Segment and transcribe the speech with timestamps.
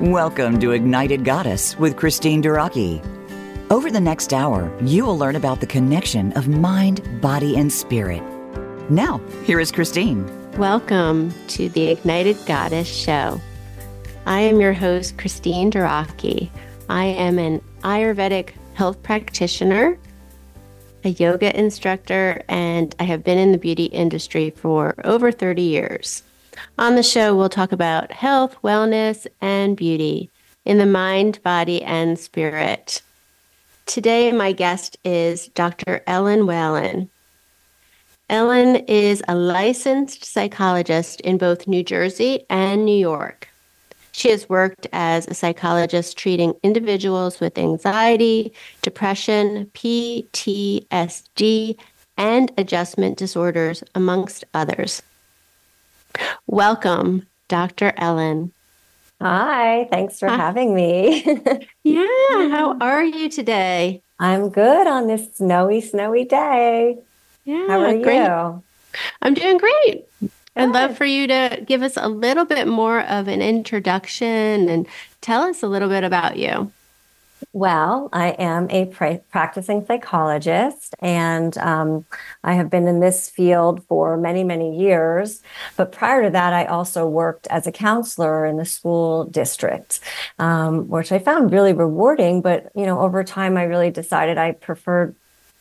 [0.00, 3.00] Welcome to Ignited Goddess with Christine Duraki.
[3.70, 8.20] Over the next hour, you will learn about the connection of mind, body, and spirit.
[8.90, 10.26] Now, here is Christine.
[10.58, 13.40] Welcome to the Ignited Goddess Show.
[14.26, 16.50] I am your host, Christine Duraki.
[16.88, 19.96] I am an Ayurvedic health practitioner,
[21.04, 26.24] a yoga instructor, and I have been in the beauty industry for over 30 years.
[26.78, 30.30] On the show, we'll talk about health, wellness, and beauty
[30.64, 33.02] in the mind, body, and spirit.
[33.86, 36.02] Today, my guest is Dr.
[36.06, 37.10] Ellen Whalen.
[38.30, 43.48] Ellen is a licensed psychologist in both New Jersey and New York.
[44.12, 51.76] She has worked as a psychologist treating individuals with anxiety, depression, PTSD,
[52.16, 55.02] and adjustment disorders, amongst others.
[56.46, 57.92] Welcome, Dr.
[57.96, 58.52] Ellen.
[59.20, 60.36] Hi, thanks for Hi.
[60.36, 61.24] having me.
[61.84, 64.02] yeah, how are you today?
[64.18, 66.98] I'm good on this snowy, snowy day.
[67.44, 68.22] Yeah, how are great.
[68.24, 68.62] you?
[69.22, 70.04] I'm doing great.
[70.56, 74.86] I'd love for you to give us a little bit more of an introduction and
[75.20, 76.72] tell us a little bit about you.
[77.56, 82.04] Well, I am a pra- practicing psychologist and um,
[82.42, 85.40] I have been in this field for many, many years.
[85.76, 90.00] But prior to that, I also worked as a counselor in the school district,
[90.40, 92.42] um, which I found really rewarding.
[92.42, 95.14] But, you know, over time, I really decided I preferred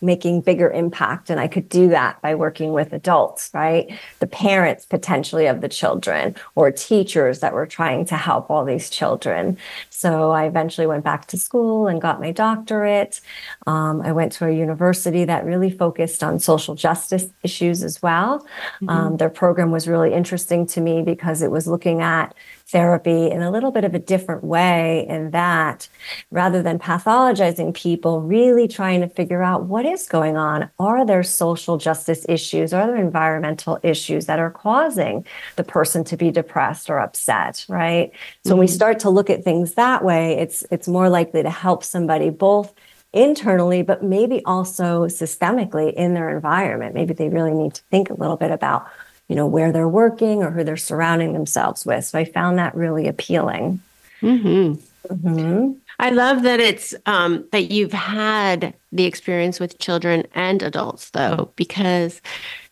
[0.03, 1.29] making bigger impact.
[1.29, 3.97] And I could do that by working with adults, right?
[4.19, 8.89] The parents potentially of the children or teachers that were trying to help all these
[8.89, 9.57] children.
[9.89, 13.21] So I eventually went back to school and got my doctorate.
[13.65, 18.39] Um, I went to a university that really focused on social justice issues as well.
[18.39, 18.89] Mm-hmm.
[18.89, 22.35] Um, their program was really interesting to me because it was looking at
[22.73, 25.87] therapy in a little bit of a different way in that
[26.31, 30.69] rather than pathologizing people, really trying to figure out what is going on.
[30.79, 32.73] Are there social justice issues?
[32.73, 35.25] Are there environmental issues that are causing
[35.55, 37.65] the person to be depressed or upset?
[37.69, 38.11] Right.
[38.11, 38.49] So mm-hmm.
[38.49, 38.75] when we mm-hmm.
[38.75, 42.73] start to look at things that way, it's it's more likely to help somebody both
[43.13, 46.95] internally, but maybe also systemically in their environment.
[46.95, 48.87] Maybe they really need to think a little bit about
[49.27, 52.05] you know, where they're working or who they're surrounding themselves with.
[52.05, 53.79] So I found that really appealing.
[54.21, 54.81] Mm-hmm.
[55.13, 55.71] Mm-hmm.
[55.99, 61.51] I love that it's um, that you've had the experience with children and adults, though,
[61.55, 62.21] because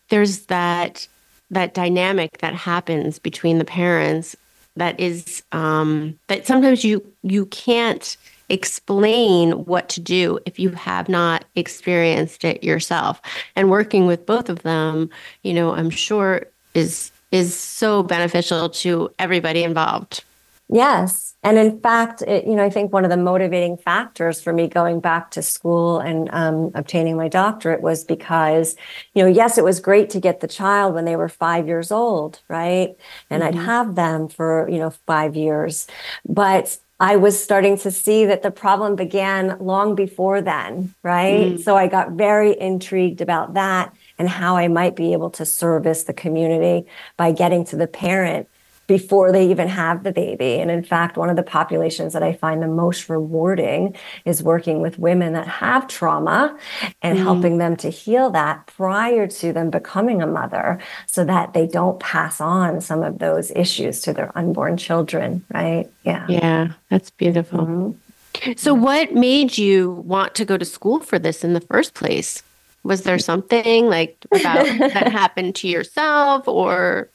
[0.08, 1.06] there's that
[1.50, 4.34] that dynamic that happens between the parents
[4.76, 8.16] that is um, that sometimes you you can't
[8.52, 13.20] explain what to do if you have not experienced it yourself.
[13.56, 15.10] And working with both of them,
[15.42, 20.22] you know, I'm sure is is so beneficial to everybody involved.
[20.68, 21.34] Yes.
[21.42, 24.68] And in fact, it, you know, I think one of the motivating factors for me
[24.68, 28.76] going back to school and um, obtaining my doctorate was because,
[29.12, 31.90] you know, yes, it was great to get the child when they were five years
[31.90, 32.94] old, right?
[33.28, 33.58] And mm-hmm.
[33.58, 35.88] I'd have them for, you know, five years.
[36.26, 41.54] But I was starting to see that the problem began long before then, right?
[41.54, 41.60] Mm.
[41.60, 46.04] So I got very intrigued about that and how I might be able to service
[46.04, 48.48] the community by getting to the parent
[48.86, 50.58] before they even have the baby.
[50.58, 54.82] And in fact, one of the populations that I find the most rewarding is working
[54.82, 56.56] with women that have trauma
[57.00, 61.52] and mm helping them to heal that prior to them becoming a mother so that
[61.52, 65.88] they don't pass on some of those issues to their unborn children, right?
[66.02, 66.26] Yeah.
[66.28, 67.60] Yeah, that's beautiful.
[67.60, 68.52] Mm-hmm.
[68.56, 72.42] So, what made you want to go to school for this in the first place?
[72.82, 77.08] Was there something like about that happened to yourself or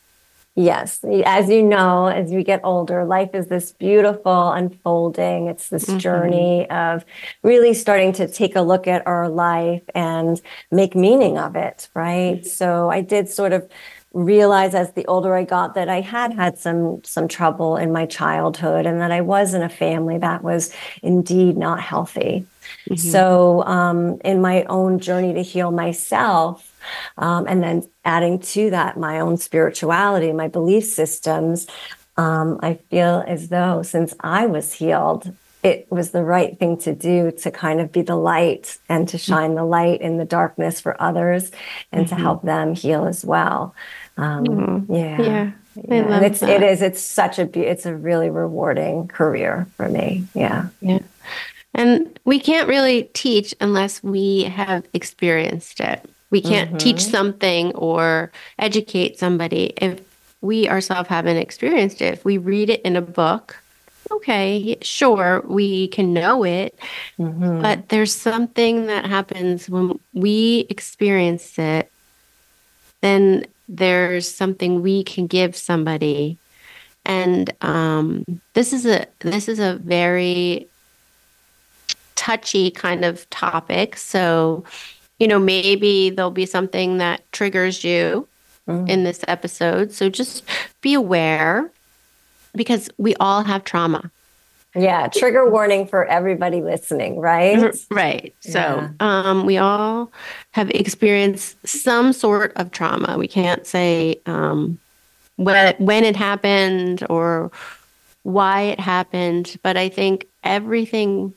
[0.57, 1.05] Yes.
[1.23, 5.45] As you know, as we get older, life is this beautiful unfolding.
[5.45, 5.99] It's this mm-hmm.
[5.99, 7.05] journey of
[7.43, 10.41] really starting to take a look at our life and
[10.71, 12.37] make meaning of it, right?
[12.37, 12.47] Mm-hmm.
[12.47, 13.69] So I did sort of
[14.13, 18.07] realize as the older I got that I had had some some trouble in my
[18.07, 22.47] childhood and that I was in a family that was indeed not healthy.
[22.89, 22.95] Mm-hmm.
[22.95, 26.73] So um, in my own journey to heal myself,
[27.17, 31.67] um, and then adding to that my own spirituality, my belief systems,
[32.17, 35.31] um, I feel as though since I was healed,
[35.63, 39.17] it was the right thing to do to kind of be the light and to
[39.17, 41.51] shine the light in the darkness for others
[41.91, 42.15] and mm-hmm.
[42.15, 43.75] to help them heal as well.
[44.17, 44.93] Um, mm-hmm.
[44.93, 45.21] Yeah.
[45.21, 45.51] Yeah.
[45.87, 46.15] Yeah.
[46.15, 46.49] and it's that.
[46.49, 50.25] it is it's such a it's a really rewarding career for me.
[50.33, 50.69] Yeah.
[50.81, 50.99] Yeah.
[51.75, 56.09] And we can't really teach unless we have experienced it.
[56.29, 56.77] We can't mm-hmm.
[56.77, 60.01] teach something or educate somebody if
[60.41, 62.13] we ourselves haven't experienced it.
[62.13, 63.57] If we read it in a book,
[64.11, 66.77] okay, sure, we can know it,
[67.19, 67.61] Mhm.
[67.61, 71.91] but there's something that happens when we experience it,
[73.01, 76.37] then there's something we can give somebody.
[77.05, 80.67] And um, this is a this is a very
[82.15, 83.95] touchy kind of topic.
[83.95, 84.65] So,
[85.19, 88.27] you know, maybe there'll be something that triggers you
[88.67, 88.89] Mhm.
[88.89, 89.91] in this episode.
[89.91, 90.43] So just
[90.81, 91.71] be aware
[92.53, 94.11] because we all have trauma.
[94.75, 97.73] Yeah, trigger warning for everybody listening, right?
[97.89, 98.35] Right.
[98.41, 98.89] So Yeah.
[98.99, 100.11] um, we all
[100.53, 103.17] have experienced some sort of trauma.
[103.17, 104.77] We can't say um,
[105.37, 107.51] when, when it happened or
[108.23, 111.33] why it happened, but I think everything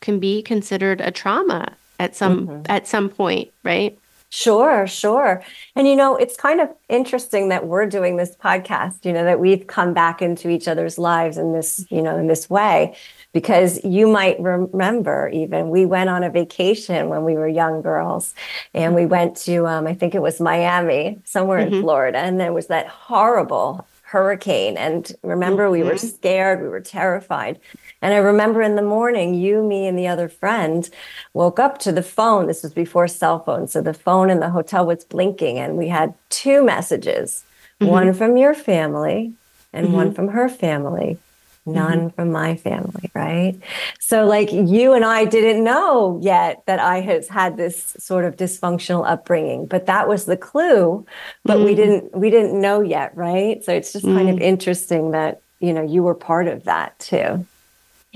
[0.00, 2.66] can be considered a trauma at some Mhm.
[2.68, 3.98] at some point, right?
[4.28, 5.42] Sure, sure.
[5.76, 9.38] And you know, it's kind of interesting that we're doing this podcast, you know, that
[9.38, 12.96] we've come back into each other's lives in this, you know, in this way
[13.32, 18.34] because you might remember even we went on a vacation when we were young girls
[18.74, 21.80] and we went to um, I think it was Miami, somewhere in Mhm.
[21.82, 26.14] Florida, and there was that horrible hurricane and remember we were Mhm.
[26.16, 27.58] scared, we were terrified.
[28.02, 30.88] And I remember in the morning, you, me, and the other friend
[31.34, 32.46] woke up to the phone.
[32.46, 33.72] This was before cell phones.
[33.72, 37.44] So the phone in the hotel was blinking, and we had two messages
[37.80, 37.88] Mhm.
[37.88, 39.34] one from your family
[39.72, 40.14] and one Mhm.
[40.14, 41.20] from her family,
[41.66, 43.58] none from my family, right?
[44.00, 48.36] So, like, you and I didn't know yet that I had had this sort of
[48.36, 51.04] dysfunctional upbringing, but that was the clue.
[51.44, 51.76] But we Mm.
[51.76, 53.62] didn't, we didn't know yet, right?
[53.64, 54.42] So it's just kind of Mm.
[54.42, 57.46] interesting that, you know, you were part of that too.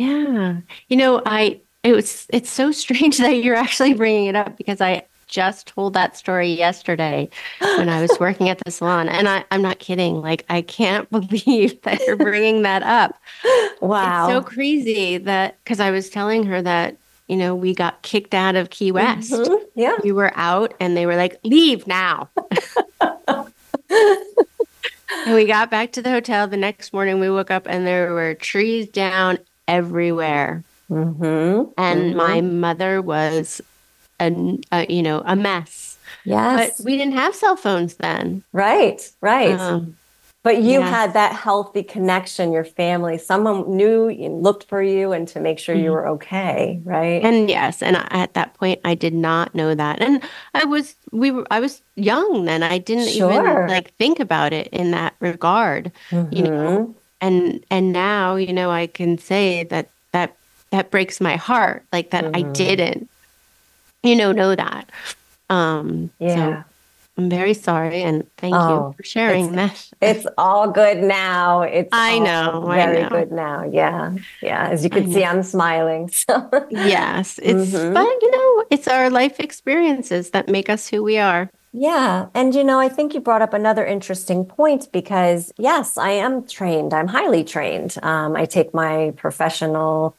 [0.00, 0.60] Yeah.
[0.88, 4.80] You know, I it was it's so strange that you're actually bringing it up because
[4.80, 7.28] I just told that story yesterday
[7.60, 10.22] when I was working at the salon and I I'm not kidding.
[10.22, 13.20] Like I can't believe that you're bringing that up.
[13.82, 14.24] Wow.
[14.24, 16.96] It's so crazy that cuz I was telling her that
[17.28, 19.30] you know, we got kicked out of Key West.
[19.32, 19.60] Mhm.
[19.76, 19.96] Yeah.
[20.02, 22.28] We were out and they were like, "Leave now."
[23.90, 28.12] and we got back to the hotel the next morning we woke up and there
[28.12, 29.38] were trees down
[29.70, 31.70] everywhere Mm-hmm.
[31.78, 33.60] and my mother was
[34.18, 34.26] a,
[34.72, 36.76] a you know a mess yes.
[36.76, 39.00] but we didn't have cell phones then right.
[39.22, 39.54] Right.
[39.58, 39.94] Um,
[40.42, 40.88] But you Yeah.
[40.88, 45.58] had that healthy connection, your family, someone knew and looked for you and to make
[45.60, 45.96] sure you Mhm.
[45.96, 47.22] were okay, right?
[47.22, 50.22] and yes and at that point i did not know that and
[50.54, 53.30] i was we were i was young then i didn't Sure.
[53.30, 55.92] even like think about it in that regard
[56.36, 56.94] you know Mhm.
[57.20, 60.36] And and now you know i can say that that
[60.70, 62.52] that breaks my heart like that i Mhm.
[62.54, 63.08] didn't
[64.02, 64.90] you know know that
[65.50, 66.34] um Yeah.
[66.34, 66.64] so
[67.18, 71.60] i'm very sorry and thank Oh, you for sharing that It's all good now.
[71.62, 73.08] It's I all know, I very know.
[73.10, 73.64] good now.
[73.70, 74.16] Yeah.
[74.40, 74.68] Yeah.
[74.72, 76.08] As you I can see, I'm smiling.
[76.24, 77.92] So yes it's Mhm.
[77.92, 82.26] but you know it's our life experiences that make us who we are Yeah.
[82.34, 86.46] And, you know, I think you brought up another interesting point because, yes, I am
[86.46, 86.92] trained.
[86.92, 87.96] I'm highly trained.
[88.02, 90.16] Um, I take my professional,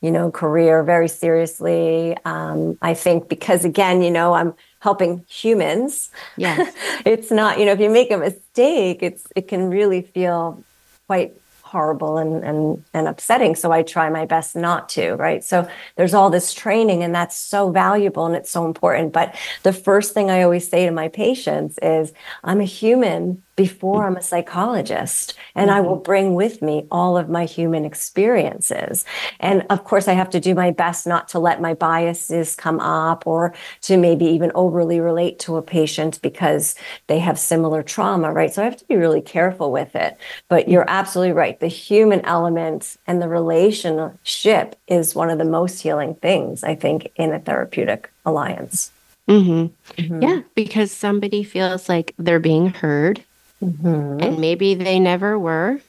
[0.00, 2.16] you know, career very seriously.
[2.24, 6.10] Um, I think because, again, you know, I'm helping humans.
[6.38, 6.74] yes
[7.04, 10.64] it's not, you know, if you make a mistake, it's, it can really feel
[11.06, 11.34] quite
[11.74, 13.56] horrible and, and, and upsetting.
[13.56, 15.42] So I try my best not to, right?
[15.42, 19.12] So there's all this training and that's so valuable and it's so important.
[19.12, 22.12] But the first thing I always say to my patients is
[22.44, 27.28] I'm a human before I'm a psychologist and I will bring with me all of
[27.28, 29.04] my human experiences.
[29.38, 32.80] And of course, I have to do my best not to let my biases come
[32.80, 36.74] up or to maybe even overly relate to a patient because
[37.06, 38.52] they have similar trauma, right?
[38.52, 40.16] So I have to be really careful with it.
[40.48, 41.58] But you're absolutely right.
[41.60, 47.10] The human element and the relationship is one of the most healing things, I think,
[47.16, 48.90] in a therapeutic alliance.
[49.28, 50.22] hmm Mhm.
[50.22, 53.24] yeah because somebody feels like they're being heard
[53.64, 54.22] Mhm.
[54.22, 55.80] and maybe they never were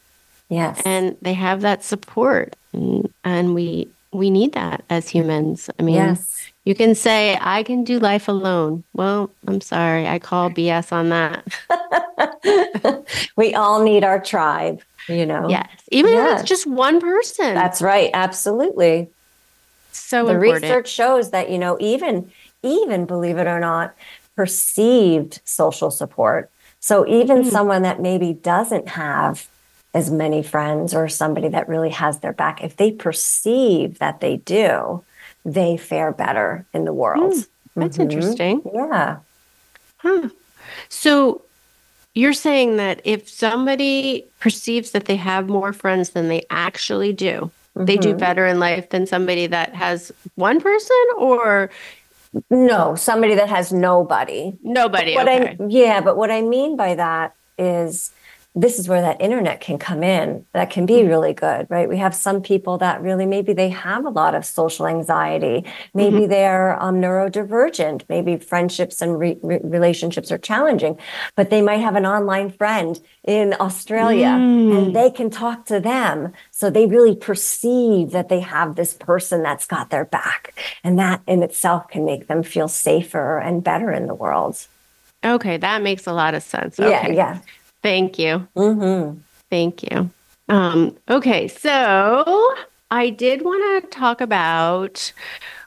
[0.50, 0.82] Yes.
[0.86, 5.96] and they have that support and, and we we need that as humans i mean
[5.96, 6.48] yes.
[6.64, 11.10] you can say i can do life alone well i'm sorry i call bs on
[11.10, 11.44] that
[13.38, 15.50] we all need our tribe, you know?
[15.50, 18.10] yes even if it's just one person That's right.
[18.14, 19.10] Absolutely.
[19.92, 22.32] so the important research shows that, you know, even,
[22.64, 23.96] even believe it or not,
[24.36, 26.50] perceived social support.
[26.86, 27.50] So even Mm.
[27.50, 29.48] someone that maybe doesn't have
[29.96, 34.38] as many friends or somebody that really has their back, if they perceive that they
[34.38, 35.02] do,
[35.44, 37.34] they fare better in the world.
[37.76, 38.04] that's Mhm.
[38.04, 39.18] interesting Yeah.
[39.98, 40.30] huh.
[40.88, 41.42] so
[42.14, 47.50] you're saying that if somebody perceives that they have more friends than they actually do,
[47.76, 47.86] mm-hmm.
[47.86, 48.20] they do mm-hmm.
[48.20, 51.70] better in life than somebody that has one person or
[52.50, 54.58] no, somebody that has nobody.
[54.62, 55.16] Nobody.
[55.16, 55.58] What okay.
[55.60, 58.12] I yeah, but what I mean by that is
[58.56, 61.10] this is where that internet can come in that can be mm-hmm.
[61.10, 64.46] really good right we have some people that really maybe they have a lot of
[64.46, 66.30] social anxiety maybe mm-hmm.
[66.30, 70.98] they're um, neurodivergent maybe friendships and re- re- relationships are challenging
[71.36, 74.78] but they might have an online friend in australia mm.
[74.78, 79.44] and they can talk to them so they really perceive that they have this person
[79.44, 83.92] that's got their back and that in itself can make them feel safer and better
[83.92, 84.68] in the world
[85.26, 86.80] Okay, that makes a lot of sense.
[86.80, 86.92] Okay.
[86.92, 87.40] Yeah, yeah.
[87.86, 88.48] Thank you.
[88.56, 89.20] Mm-hmm.
[89.52, 90.10] Thank you.
[90.50, 92.56] Um, okay, so
[92.90, 95.14] I did want to talk about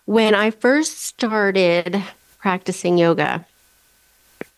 [0.04, 2.02] when I first started
[2.40, 3.46] practicing yoga.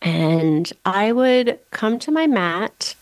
[0.00, 2.94] And I would come to my mat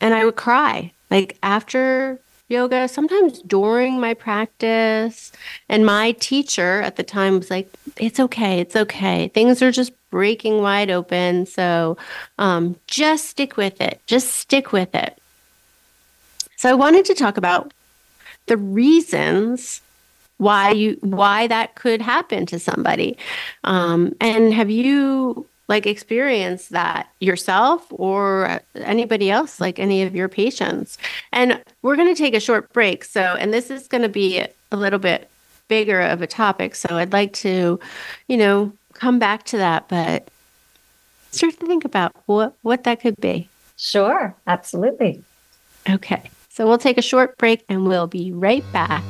[0.00, 0.90] and I would cry.
[1.10, 5.30] Like after yoga, sometimes during my practice.
[5.68, 9.28] And my teacher at the time was like, It's okay, it's okay.
[9.28, 11.46] Things are just breaking wide open.
[11.46, 11.96] So
[12.38, 14.00] um, just stick with it.
[14.06, 15.18] Just stick with it.
[16.56, 17.72] So I wanted to talk about
[18.46, 19.80] the reasons
[20.36, 23.16] why you why that could happen to somebody.
[23.64, 30.28] Um, and have you like experienced that yourself or anybody else, like any of your
[30.28, 30.98] patients?
[31.32, 33.04] And we're going to take a short break.
[33.04, 35.30] So, and this is going to be a little bit
[35.68, 36.74] bigger of a topic.
[36.74, 37.78] So I'd like to,
[38.26, 40.28] you know, come back to that, but
[41.32, 43.48] start to think about what, what that could be.
[43.76, 45.24] Sure, absolutely.
[45.88, 49.02] Okay, so we'll take a short break and we'll be right back.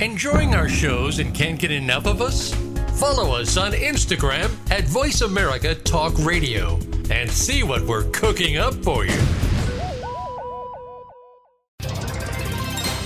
[0.00, 2.63] Enjoying our shows and can't get enough of us?
[2.96, 6.78] Follow us on Instagram at Voice America Talk Radio
[7.10, 9.18] and see what we're cooking up for you.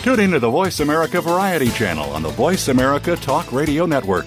[0.02, 4.26] Tune to the Voice America Variety channel on the Voice America Talk Radio Network.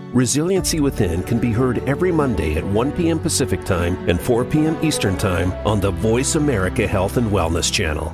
[0.13, 3.17] Resiliency Within can be heard every Monday at 1 p.m.
[3.17, 4.77] Pacific Time and 4 p.m.
[4.83, 8.13] Eastern Time on the Voice America Health and Wellness Channel.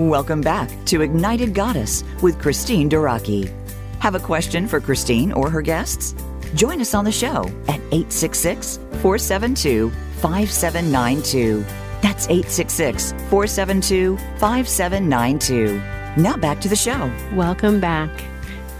[0.00, 3.52] Welcome back to Ignited Goddess with Christine Duraki.
[3.98, 6.14] Have a question for Christine or her guests?
[6.54, 11.62] Join us on the show at 866 472 5792.
[12.00, 15.74] That's 866 472 5792.
[16.16, 17.12] Now back to the show.
[17.34, 18.08] Welcome back.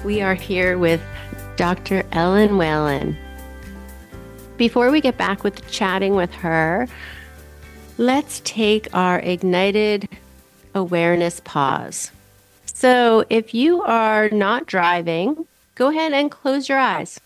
[0.02, 1.02] We are here with
[1.56, 2.02] Dr.
[2.12, 3.14] Ellen Whalen.
[4.56, 6.88] Before we get back with chatting with her,
[7.98, 10.08] let's take our ignited
[10.74, 12.10] awareness pause.
[12.64, 17.20] So if you are not driving, go ahead and close your eyes.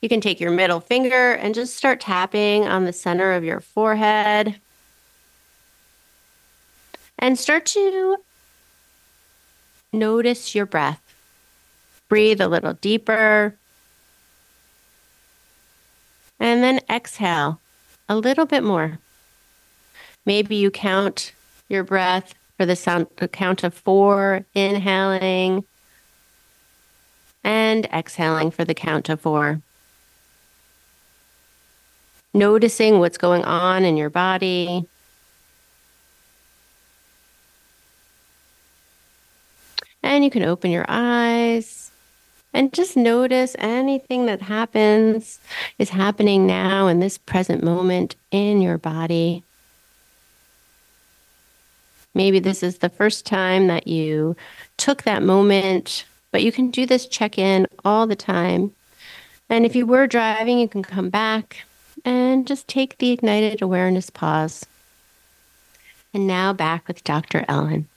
[0.00, 3.60] You can take your middle finger and just start tapping on the center of your
[3.60, 4.56] forehead.
[7.18, 8.16] And start to
[9.92, 11.00] notice your breath.
[12.08, 13.56] Breathe a little deeper.
[16.40, 17.60] And then exhale
[18.08, 18.98] a little bit more.
[20.26, 21.32] Maybe you count
[21.68, 25.64] your breath for the sound the count of four, inhaling,
[27.42, 29.60] and exhaling for the count of four.
[32.32, 34.86] Noticing what's going on in your body.
[40.02, 41.90] And you can open your eyes
[42.52, 45.40] and just notice anything that happens
[45.78, 49.42] is happening now in this present moment in your body.
[52.14, 54.36] Maybe this is the first time that you
[54.76, 58.72] took that moment, but you can do this check in all the time.
[59.50, 61.64] And if you were driving, you can come back
[62.04, 64.64] and just take the ignited awareness pause.
[66.12, 67.44] And now back with Dr.
[67.48, 67.88] Ellen.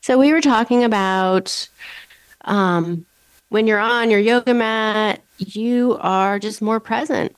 [0.00, 1.68] So we were talking about
[2.44, 3.06] um,
[3.48, 7.34] when you're on your yoga mat, you are just more present.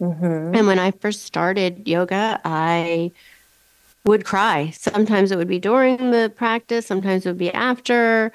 [0.00, 0.54] Mm-hmm.
[0.54, 3.12] And when I first started yoga, I
[4.04, 4.70] would cry.
[4.70, 8.32] Sometimes it would be during the practice, sometimes it would be after.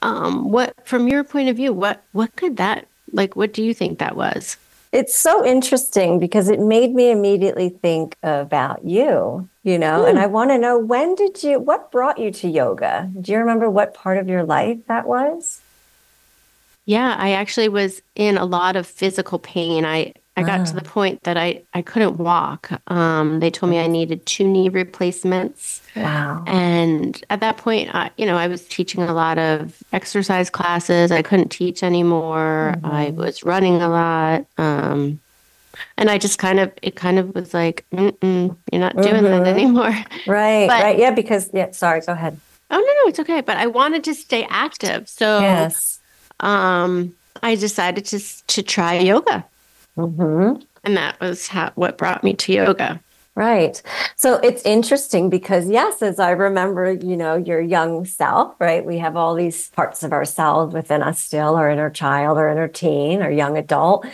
[0.00, 3.36] Um, what, from your point of view, what what could that like?
[3.36, 4.56] What do you think that was?
[4.92, 10.08] It's so interesting because it made me immediately think about you, you know, mm.
[10.08, 10.24] and hmm.
[10.24, 13.10] I want to know when did you, what brought you to yoga?
[13.18, 15.62] Do you remember what part of your life that was?
[16.84, 19.86] Yeah, I actually was in a lot of physical pain.
[19.86, 22.70] I I got to the point that I, I couldn't walk.
[22.86, 25.82] Um, they told me I needed two knee replacements.
[25.94, 26.42] Wow.
[26.46, 31.12] And at that point, I, you know, I was teaching a lot of exercise classes.
[31.12, 32.74] I couldn't teach anymore.
[32.76, 32.86] Mm-hmm.
[32.86, 34.46] I was running a lot.
[34.56, 35.20] Um,
[35.98, 39.24] and I just kind of, it kind of was like, you're not doing mm-hmm.
[39.24, 39.94] that anymore.
[40.26, 40.66] Right.
[40.66, 40.98] But, right.
[40.98, 41.10] Yeah.
[41.10, 42.40] Because, yeah, sorry, go ahead.
[42.70, 43.42] Oh, no, no, it's okay.
[43.42, 45.10] But I wanted to stay active.
[45.10, 46.00] So, yes.
[46.40, 49.44] um, I decided to, to try yoga.
[49.96, 50.62] Mm-hmm.
[50.84, 53.00] And that was how, what brought me to yoga.
[53.34, 53.80] Right.
[54.16, 58.84] So it's interesting because, yes, as I remember, you know, your young self, right?
[58.84, 62.68] We have all these parts of ourselves within us still, our inner child, or inner
[62.68, 64.06] teen, or young adult.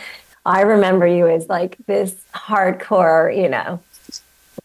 [0.45, 3.81] I remember you as like this hardcore, you know,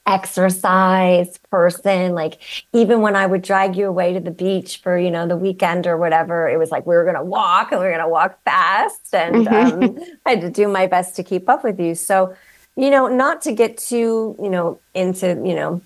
[0.07, 2.14] exercise person.
[2.14, 2.40] Like
[2.73, 5.87] even when I would drag you away to the beach for, you know, the weekend
[5.87, 8.09] or whatever, it was like we were going to walk and we were going to
[8.09, 9.14] walk fast.
[9.14, 9.83] And mm-hmm.
[9.83, 11.95] um, I had to do my best to keep up with you.
[11.95, 12.35] So,
[12.77, 15.81] you know, not to get too, you know, into, you know,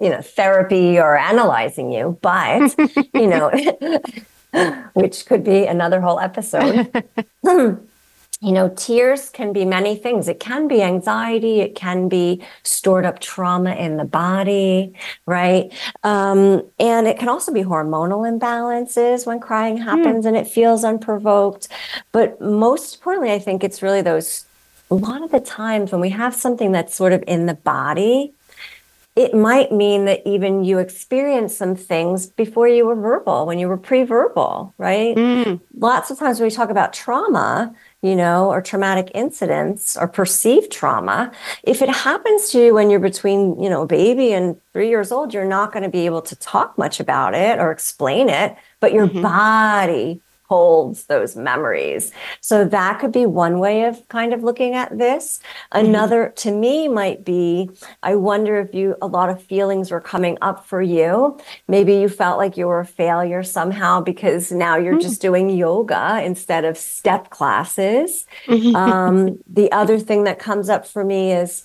[0.00, 2.74] you know, therapy or analyzing you, but,
[3.14, 3.50] you know,
[4.94, 7.04] which could be another whole episode.
[8.40, 10.28] you know, tears can be many things.
[10.28, 14.94] It can be anxiety, it can be stored up trauma in the body,
[15.26, 15.72] right?
[16.02, 19.82] Um, and it can also be hormonal imbalances when crying hmm.
[19.82, 20.28] happens mm.
[20.28, 21.68] and it feels unprovoked.
[22.12, 24.46] But most importantly, I think it's really those
[24.90, 28.34] a lot of the times when we have something that's sort of in the body,
[29.16, 33.68] it might mean that even you experienced some things before you were verbal, when you
[33.68, 35.16] were pre verbal, right?
[35.16, 35.60] Mm.
[35.78, 40.70] Lots of times when we talk about trauma, you know, or traumatic incidents or perceived
[40.70, 44.90] trauma, if it happens to you when you're between, you know, a baby and three
[44.90, 48.28] years old, you're not going to be able to talk much about it or explain
[48.28, 49.22] it, but your mm-hmm.
[49.22, 50.20] body
[50.54, 52.12] holds those memories.
[52.40, 55.40] So that could be one way of kind of looking at this.
[55.72, 55.86] Mm-hmm.
[55.86, 57.70] Another to me might be
[58.04, 61.38] I wonder if you a lot of feelings were coming up for you.
[61.66, 65.08] Maybe you felt like you were a failure somehow because now you're mm-hmm.
[65.08, 68.26] just doing yoga instead of step classes.
[68.46, 68.76] Mm-hmm.
[68.76, 71.64] Um, the other thing that comes up for me is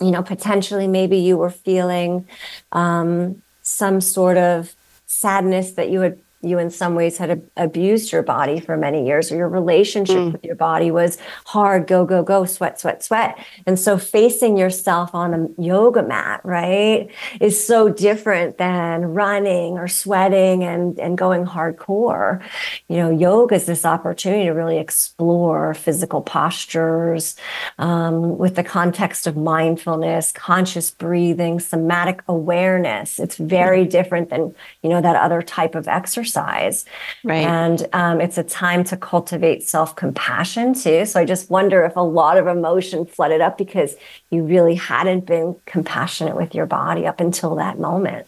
[0.00, 2.26] you know potentially maybe you were feeling
[2.72, 4.74] um, some sort of
[5.06, 9.32] sadness that you had you in some ways had abused your body for many years
[9.32, 10.32] or your relationship mm.
[10.32, 15.12] with your body was hard go go go sweat sweat sweat and so facing yourself
[15.16, 21.44] on a yoga mat right is so different than running or sweating and and going
[21.44, 22.40] hardcore
[22.86, 27.34] you know yoga is this opportunity to really explore physical postures
[27.78, 33.90] um, with the context of mindfulness conscious breathing somatic awareness it's very mm.
[33.90, 36.84] different than you know that other type of exercise exercise.
[37.24, 37.46] Right.
[37.46, 41.06] And um, it's a time to cultivate self compassion too.
[41.06, 43.96] So I just wonder if a lot of emotion flooded up because
[44.30, 48.26] you really hadn't been compassionate with your body up until that moment.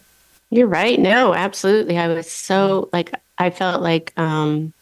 [0.49, 0.99] You're right.
[0.99, 1.97] No, absolutely.
[1.97, 4.73] I was so like, I felt like um,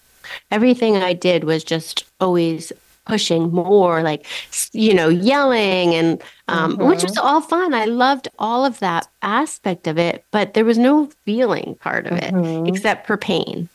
[0.50, 2.74] everything I did was just always
[3.10, 4.26] pushing more, like,
[4.72, 6.88] you know, yelling and, um, mm-hmm.
[6.88, 7.74] which was all fun.
[7.74, 12.14] I loved all of that aspect of it, but there was no feeling part of
[12.18, 12.66] mm-hmm.
[12.66, 13.68] it except for pain.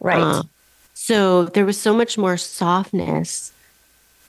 [0.00, 0.20] Right.
[0.20, 0.42] Uh,
[0.94, 3.52] so there was so much more softness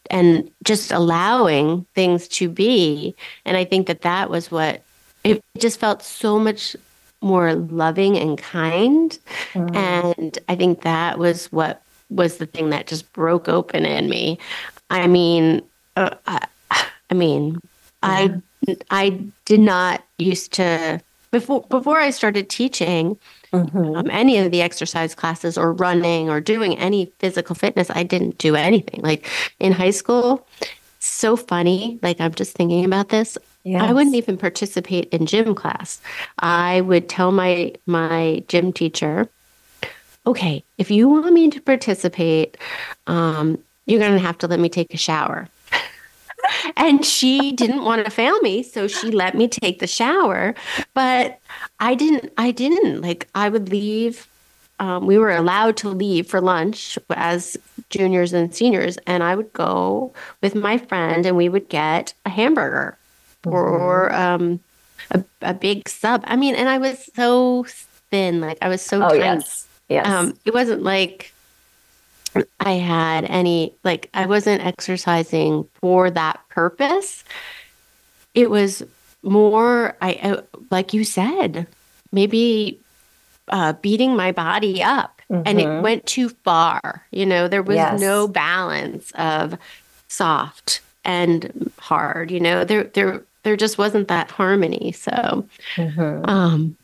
[0.10, 3.16] and just allowing things to be.
[3.46, 4.84] And I think that that was what
[5.24, 6.76] it just felt so much
[7.22, 9.18] more loving and kind.
[9.54, 9.76] Mm.
[9.76, 14.40] And I think that was what was the thing that just broke open in me.
[14.90, 15.62] I mean,
[15.96, 16.48] uh, I,
[17.10, 17.60] I, mean,
[18.02, 18.34] I
[18.90, 23.18] I did not used to before before I started teaching
[23.54, 23.96] mm-hmm.
[23.96, 27.90] um, any of the exercise classes or running or doing any physical fitness.
[27.92, 29.02] I didn't do anything.
[29.02, 29.28] Like
[29.60, 30.48] in high school,
[31.00, 32.00] so funny.
[32.02, 33.38] Like I'm just thinking about this.
[33.64, 33.82] Yes.
[33.82, 36.02] I wouldn't even participate in gym class.
[36.40, 39.30] I would tell my my gym teacher,
[40.30, 42.58] "Okay, if you want me to participate,
[43.08, 45.48] um, you're going to have to let me take a shower."
[46.78, 50.56] and she didn't want to fail me, so she let me take the shower.
[50.94, 51.40] But
[51.80, 52.32] I didn't.
[52.38, 53.28] I didn't like.
[53.36, 54.28] I would leave
[54.80, 57.58] um, we were allowed to leave for lunch as
[57.90, 62.30] juniors and seniors, and I would go with my friend and we would get a
[62.30, 62.98] hamburger
[63.44, 63.54] mm-hmm.
[63.54, 64.60] or um,
[65.12, 66.24] a, a, big sub.
[66.26, 67.66] I mean, and I was so
[68.10, 69.20] thin, like I was so oh, tiny.
[69.20, 69.68] Yes.
[69.90, 70.08] Yes.
[70.08, 71.34] Um, it wasn't like
[72.60, 77.24] I had any, like, I wasn't exercising for that purpose.
[78.36, 78.84] It was
[79.24, 81.68] more, I, uh, like you said,
[82.12, 82.80] maybe
[83.48, 85.42] uh, beating my body up mm-hmm.
[85.46, 85.84] and it mm-hmm.
[85.84, 87.06] went too far.
[87.12, 88.00] You know, there was yes.
[88.00, 89.58] no balance of
[90.08, 94.92] soft and hard, you know, there, there, there just wasn't that harmony.
[94.92, 96.30] So, mm-hmm.
[96.30, 96.78] um,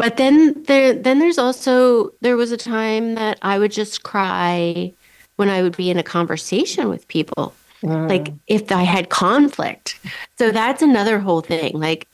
[0.00, 4.94] but then there, then there's also, there was a time that I would just cry
[5.36, 7.54] when I would be in a conversation with people.
[7.82, 8.08] Mm.
[8.08, 10.00] Like if I had conflict.
[10.38, 11.78] So that's another whole thing.
[11.78, 12.08] Like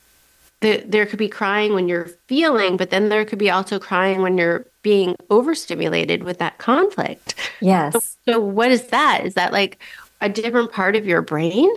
[0.59, 4.21] the, there could be crying when you're feeling, but then there could be also crying
[4.21, 7.35] when you're being overstimulated with that conflict.
[7.61, 7.93] Yes.
[7.93, 9.25] So, so what is that?
[9.25, 9.81] Is that like
[10.19, 11.69] a different part of your brain?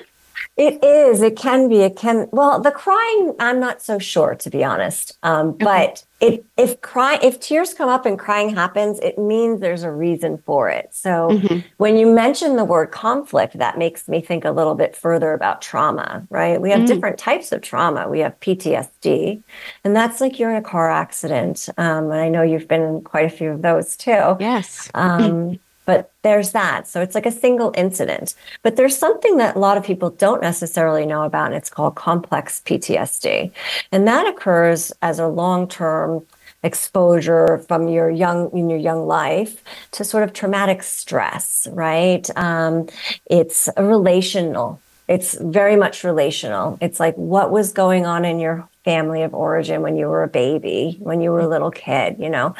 [0.57, 1.23] It is.
[1.23, 1.81] It can be.
[1.81, 2.29] It can.
[2.33, 5.19] Well, the crying, I'm not so sure, to be honest.
[5.23, 5.65] Um, okay.
[5.65, 9.91] But it, if cry, if tears come up and crying happens, it means there's a
[9.91, 10.89] reason for it.
[10.93, 11.61] So mm-hmm.
[11.79, 15.63] when you mention the word conflict, that makes me think a little bit further about
[15.63, 16.27] trauma.
[16.31, 16.61] Right?
[16.61, 16.87] We have mm.
[16.87, 18.09] different types of trauma.
[18.09, 19.43] We have PTSD,
[19.85, 21.69] and that's like you're in a car accident.
[21.79, 24.37] Um, and I know you've been in quite a few of those too.
[24.41, 24.91] Yes.
[24.95, 25.59] Um,
[25.91, 26.87] but there's that.
[26.87, 28.37] So it's like a single incident.
[28.63, 31.97] But there's something that a lot of people don't necessarily know about, and it's called
[31.97, 33.51] complex PTSD.
[33.91, 36.25] And that occurs as a long term
[36.63, 42.87] exposure from your young in your young life to sort of traumatic stress right um,
[43.25, 48.69] it's a relational it's very much relational it's like what was going on in your
[48.85, 52.29] family of origin when you were a baby when you were a little kid you
[52.29, 52.55] know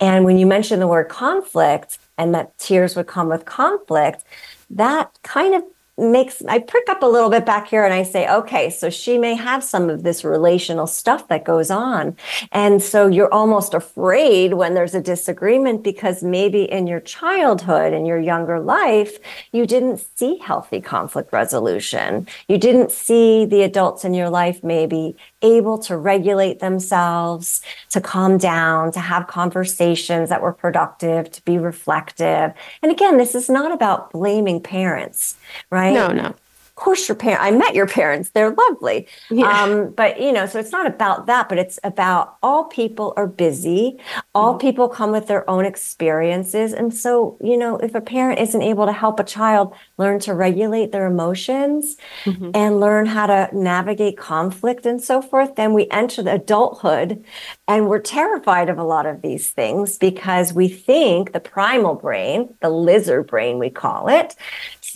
[0.00, 4.24] and when you mention the word conflict and that tears would come with conflict,
[4.70, 5.62] that kind of
[5.98, 9.16] makes I prick up a little bit back here and I say, okay, so she
[9.16, 12.16] may have some of this relational stuff that goes on.
[12.52, 18.04] And so you're almost afraid when there's a disagreement because maybe in your childhood, in
[18.04, 19.18] your younger life,
[19.52, 22.28] you didn't see healthy conflict resolution.
[22.46, 28.38] You didn't see the adults in your life maybe able to regulate themselves, to calm
[28.38, 32.52] down, to have conversations that were productive, to be reflective.
[32.82, 35.36] And again, this is not about blaming parents,
[35.70, 35.92] right?
[35.92, 36.34] No, no
[36.76, 39.62] course your parents i met your parents they're lovely yeah.
[39.62, 43.26] um, but you know so it's not about that but it's about all people are
[43.26, 43.98] busy
[44.34, 44.66] all mm-hmm.
[44.66, 48.84] people come with their own experiences and so you know if a parent isn't able
[48.84, 52.50] to help a child learn to regulate their emotions mm-hmm.
[52.54, 57.24] and learn how to navigate conflict and so forth then we enter the adulthood
[57.66, 62.54] and we're terrified of a lot of these things because we think the primal brain
[62.60, 64.36] the lizard brain we call it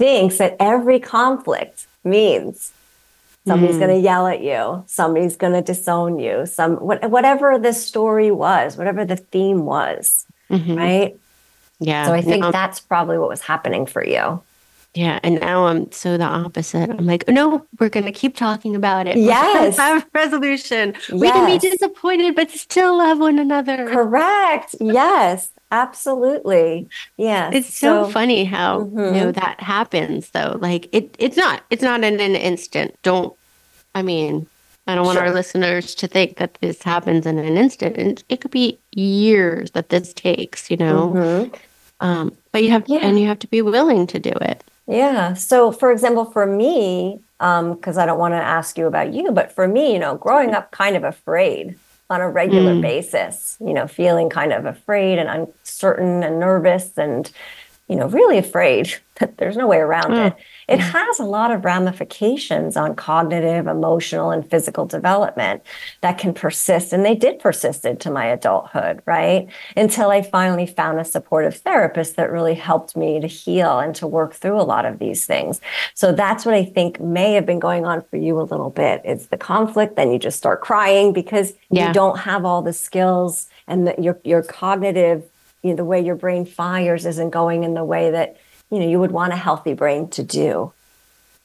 [0.01, 2.73] thinks that every conflict means
[3.47, 3.81] somebody's mm.
[3.81, 8.79] going to yell at you somebody's going to disown you some whatever the story was
[8.79, 10.75] whatever the theme was mm-hmm.
[10.75, 11.19] right
[11.81, 12.51] yeah so i think no.
[12.51, 14.43] that's probably what was happening for you
[14.95, 18.75] yeah and now i'm so the opposite i'm like no we're going to keep talking
[18.75, 21.11] about it yes have resolution yes.
[21.11, 26.89] we can be disappointed but still love one another correct yes Absolutely.
[27.17, 27.51] Yeah.
[27.53, 28.99] It's so, so funny how mm-hmm.
[28.99, 30.59] you know that happens though.
[30.61, 32.97] Like it it's not it's not in an instant.
[33.03, 33.37] Don't
[33.95, 34.49] I mean,
[34.87, 35.27] I don't want sure.
[35.27, 37.97] our listeners to think that this happens in an instant.
[37.97, 41.13] And it could be years that this takes, you know.
[41.15, 41.55] Mm-hmm.
[42.01, 43.01] Um, but you have yeah.
[43.01, 44.65] and you have to be willing to do it.
[44.91, 45.35] Yeah.
[45.35, 49.31] So for example, for me, because um, I don't want to ask you about you,
[49.31, 51.79] but for me, you know, growing up kind of afraid
[52.11, 52.83] on a regular mm.
[52.83, 57.31] basis, you know, feeling kind of afraid and uncertain and nervous and
[57.91, 60.29] you know, really afraid that there's no way around Mm.
[60.29, 60.37] it.
[60.69, 65.63] It has a lot of ramifications on cognitive, emotional, and physical development
[66.01, 66.93] that can persist.
[66.93, 69.49] And they did persist into my adulthood, right?
[69.77, 74.07] Until I finally found a supportive therapist that really helped me to heal and to
[74.07, 75.61] work through a lot of these things.
[75.95, 79.03] So that's what I think may have been going on for you a little bit.
[79.05, 81.89] It's the conflict, then you just start crying because Yeah.
[81.89, 85.25] you don't have all the skills and the, your your cognitive,
[85.63, 88.37] you know, the way your brain fires isn't going in the way that
[88.71, 90.73] you know you would want a healthy brain to do.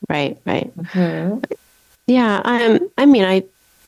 [0.09, 0.71] Right, right.
[2.07, 3.43] Yeah, um, I mean, I,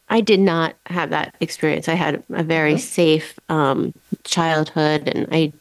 [0.10, 1.88] I did not have that experience.
[1.88, 5.54] I had a very safe um, childhood, and I,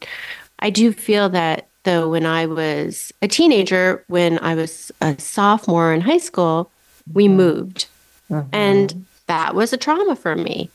[0.59, 5.93] I do feel that though when I was a teenager, when I was a sophomore
[5.93, 6.71] in high school,
[7.13, 7.87] we moved,
[8.51, 10.71] and that was a trauma for me.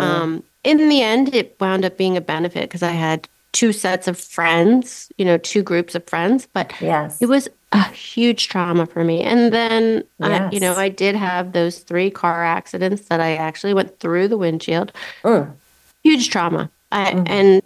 [0.00, 4.06] Um, in the end, it wound up being a benefit because I had two sets
[4.06, 7.22] of friends, you know, two groups of friends, but Yes.
[7.22, 9.22] it was a huge trauma for me.
[9.22, 13.72] And then, I, you know, I did have those three car accidents that I actually
[13.72, 14.92] went through the windshield.
[15.24, 15.54] Mm.
[16.02, 16.70] Huge trauma.
[16.92, 17.62] I, And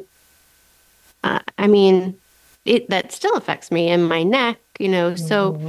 [1.24, 2.14] uh, I mean,
[2.64, 5.16] it that still affects me in my neck, you know.
[5.16, 5.60] So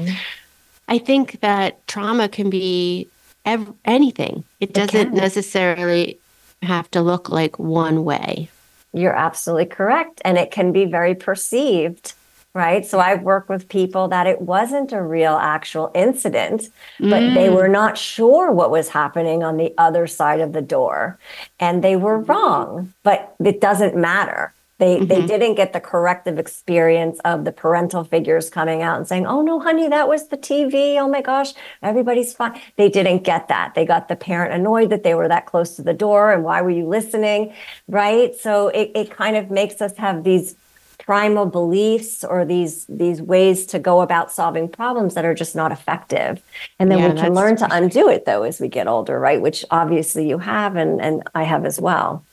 [0.88, 3.08] I think that trauma can be
[3.44, 4.44] ev- anything.
[4.60, 5.18] It doesn't can.
[5.18, 6.20] necessarily
[6.62, 8.50] have to look like one way.
[8.94, 10.22] You're absolutely correct.
[10.26, 12.14] And it can be very perceived,
[12.54, 12.86] right?
[12.86, 17.70] So I've worked with people that it wasn't a real actual incident, but they were
[17.70, 17.72] mm.
[17.72, 21.18] not sure what was happening on the other side of the door.
[21.60, 22.32] And they were mm-hmm.
[22.32, 24.54] wrong, but it doesn't matter.
[24.82, 25.28] They, they mm-hmm.
[25.28, 29.60] didn't get the corrective experience of the parental figures coming out and saying, Oh no,
[29.60, 30.98] honey, that was the TV.
[30.98, 32.60] Oh my gosh, everybody's fine.
[32.78, 33.76] They didn't get that.
[33.76, 36.64] They got the parent annoyed that they were that close to the door and why
[36.64, 37.54] were you listening?
[37.88, 38.34] Right.
[38.34, 40.56] So it, it kind of makes us have these
[40.98, 45.72] primal beliefs or these these ways to go about solving problems that are just not
[45.72, 46.42] effective.
[46.80, 49.40] And then Yeah, we can learn to undo it though as we get older, right?
[49.40, 52.26] Which obviously you have and, and I have as well.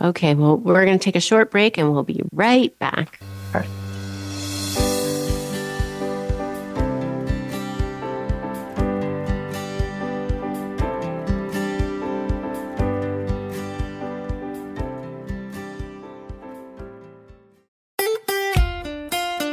[0.00, 3.20] Okay, well, we're going to take a short break and we'll be right back.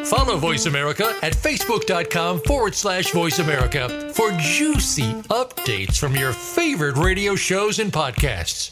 [0.05, 6.97] Follow Voice America at facebook.com forward slash voice America for juicy updates from your favorite
[6.97, 8.71] radio shows and podcasts.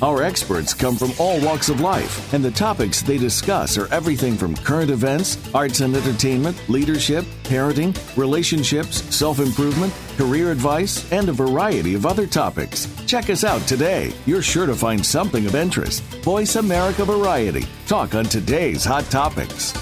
[0.00, 4.36] Our experts come from all walks of life, and the topics they discuss are everything
[4.36, 11.32] from current events, arts and entertainment, leadership, parenting, relationships, self improvement, career advice, and a
[11.32, 12.86] variety of other topics.
[13.06, 14.12] Check us out today.
[14.24, 16.02] You're sure to find something of interest.
[16.22, 17.66] Voice America Variety.
[17.88, 19.74] Talk on today's hot topics.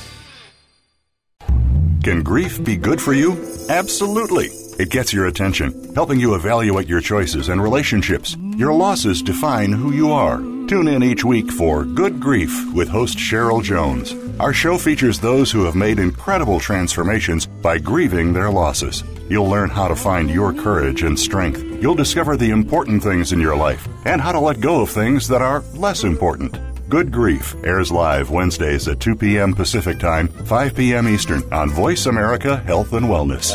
[2.02, 3.32] Can grief be good for you?
[3.68, 4.46] Absolutely.
[4.78, 8.36] It gets your attention, helping you evaluate your choices and relationships.
[8.56, 10.38] Your losses define who you are.
[10.38, 14.14] Tune in each week for Good Grief with host Cheryl Jones.
[14.40, 19.04] Our show features those who have made incredible transformations by grieving their losses.
[19.28, 21.62] You'll learn how to find your courage and strength.
[21.82, 25.28] You'll discover the important things in your life and how to let go of things
[25.28, 26.58] that are less important.
[26.88, 29.52] Good Grief airs live Wednesdays at 2 p.m.
[29.52, 31.08] Pacific Time, 5 p.m.
[31.08, 33.54] Eastern on Voice America Health and Wellness.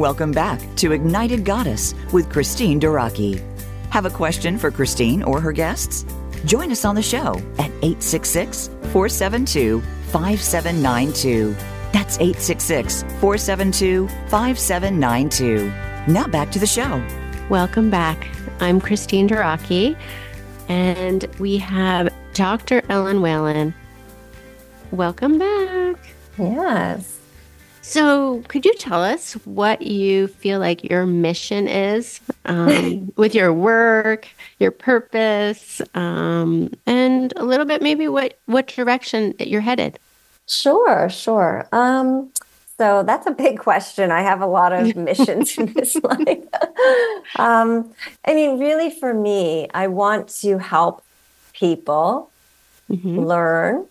[0.00, 3.38] Welcome back to Ignited Goddess with Christine Duraki.
[3.90, 6.06] Have a question for Christine or her guests?
[6.46, 11.54] Join us on the show at 866 472 5792.
[11.92, 15.66] That's 866 472 5792.
[16.10, 17.04] Now back to the show.
[17.50, 18.26] Welcome back.
[18.60, 19.94] I'm Christine Duraki,
[20.70, 22.82] and we have Dr.
[22.88, 23.74] Ellen Whalen.
[24.90, 25.96] Welcome back.
[26.38, 27.21] Yes.
[27.84, 33.52] So, could you tell us what you feel like your mission is um, with your
[33.52, 34.28] work,
[34.60, 39.98] your purpose, um, and a little bit maybe what what direction you're headed?
[40.48, 41.68] Sure, sure.
[41.72, 42.30] Um,
[42.78, 44.10] so that's a big question.
[44.10, 46.44] I have a lot of missions in this life.
[47.36, 47.92] um,
[48.24, 51.04] I mean, really, for me, I want to help
[51.52, 52.30] people
[52.90, 53.18] mm-hmm.
[53.18, 53.86] learn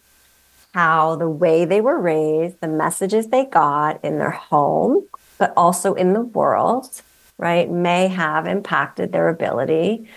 [0.74, 5.06] how the way they were raised, the messages they got in their home,
[5.38, 7.02] but also in the world,
[7.38, 10.08] right, may have impacted their ability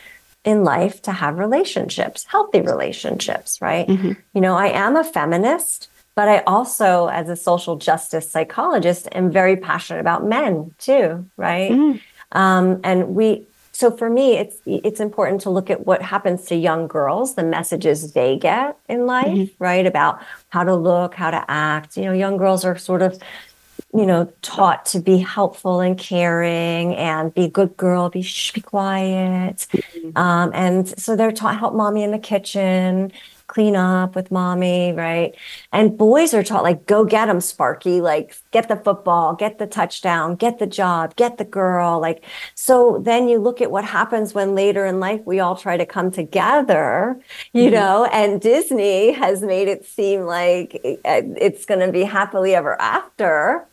[0.44, 3.88] in life to have relationships, healthy relationships, right?
[3.88, 4.12] Mm-hmm.
[4.34, 9.32] You know, I am a feminist, but I also, as a social justice psychologist, am
[9.32, 11.72] very passionate about men too, right?
[11.72, 12.38] Mm-hmm.
[12.38, 16.54] Um, and we, so for me, it's it's important to look at what happens to
[16.54, 19.62] young girls, the messages they get in life, mm-hmm.
[19.62, 19.84] right?
[19.84, 21.96] About how to look, how to act.
[21.96, 23.20] You know, young girls are sort of,
[23.92, 28.52] you know, taught to be helpful and caring and be a good girl, be shh,
[28.52, 30.16] be quiet, mm-hmm.
[30.16, 33.10] um, and so they're taught help mommy in the kitchen
[33.46, 35.34] clean up with mommy, right?
[35.72, 39.66] And boys are taught like, go get them, Sparky, like get the football, get the
[39.66, 42.00] touchdown, get the job, get the girl.
[42.00, 45.76] Like, so then you look at what happens when later in life we all try
[45.76, 47.20] to come together,
[47.52, 47.74] you mm-hmm.
[47.74, 53.66] know, and Disney has made it seem like it's going to be happily ever after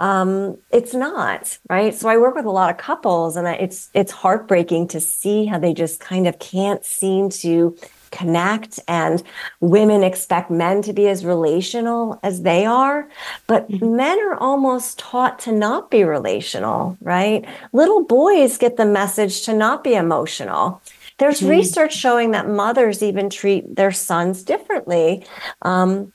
[0.00, 4.10] um, it's not right so i work with a lot of couples and it's it's
[4.10, 7.76] heartbreaking to see how they just kind of can't seem to
[8.14, 9.22] connect and
[9.60, 13.08] women expect men to be as relational as they are
[13.46, 13.96] but mm-hmm.
[13.96, 19.52] men are almost taught to not be relational right little boys get the message to
[19.52, 20.80] not be emotional
[21.18, 21.50] there's mm-hmm.
[21.50, 25.26] research showing that mothers even treat their sons differently
[25.62, 26.12] um,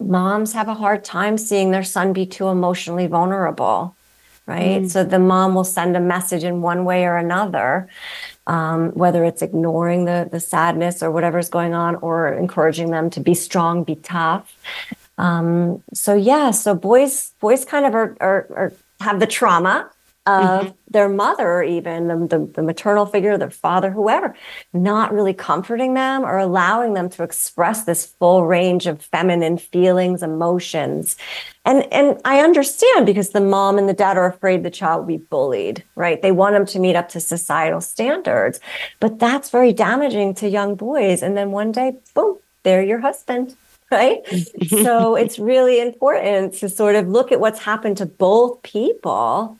[0.00, 3.94] moms have a hard time seeing their son be too emotionally vulnerable
[4.46, 4.90] right mm.
[4.90, 7.88] so the mom will send a message in one way or another
[8.48, 13.20] um, whether it's ignoring the the sadness or whatever's going on, or encouraging them to
[13.20, 14.56] be strong, be tough.
[15.18, 19.90] Um, so yeah, so boys boys kind of are, are, are have the trauma
[20.28, 20.72] of mm-hmm.
[20.90, 24.34] their mother, even the, the, the, maternal figure, their father, whoever,
[24.74, 30.22] not really comforting them or allowing them to express this full range of feminine feelings,
[30.22, 31.16] emotions.
[31.64, 35.16] And, and I understand because the mom and the dad are afraid the child will
[35.16, 36.20] be bullied, right?
[36.20, 38.60] They want them to meet up to societal standards.
[39.00, 41.22] But that's very damaging to young boys.
[41.22, 43.56] And then one day, boom, they're your husband
[43.90, 44.20] right?
[44.68, 49.58] so it's really important to sort of look at what's happened to both people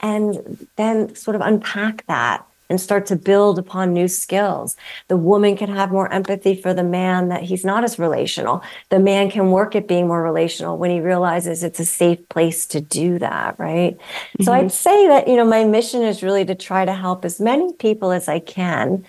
[0.00, 4.76] and then sort of unpack that and start to build upon new skills.
[5.08, 8.62] The woman can have more empathy for the man that he's not as relational.
[8.88, 12.66] The man can work at being more relational when he realizes it's a safe place
[12.66, 13.96] to do that, right?
[13.96, 14.44] Mm-hmm.
[14.44, 17.40] So I'd say that, you know, my mission is really to try to help as
[17.40, 19.04] many people as I can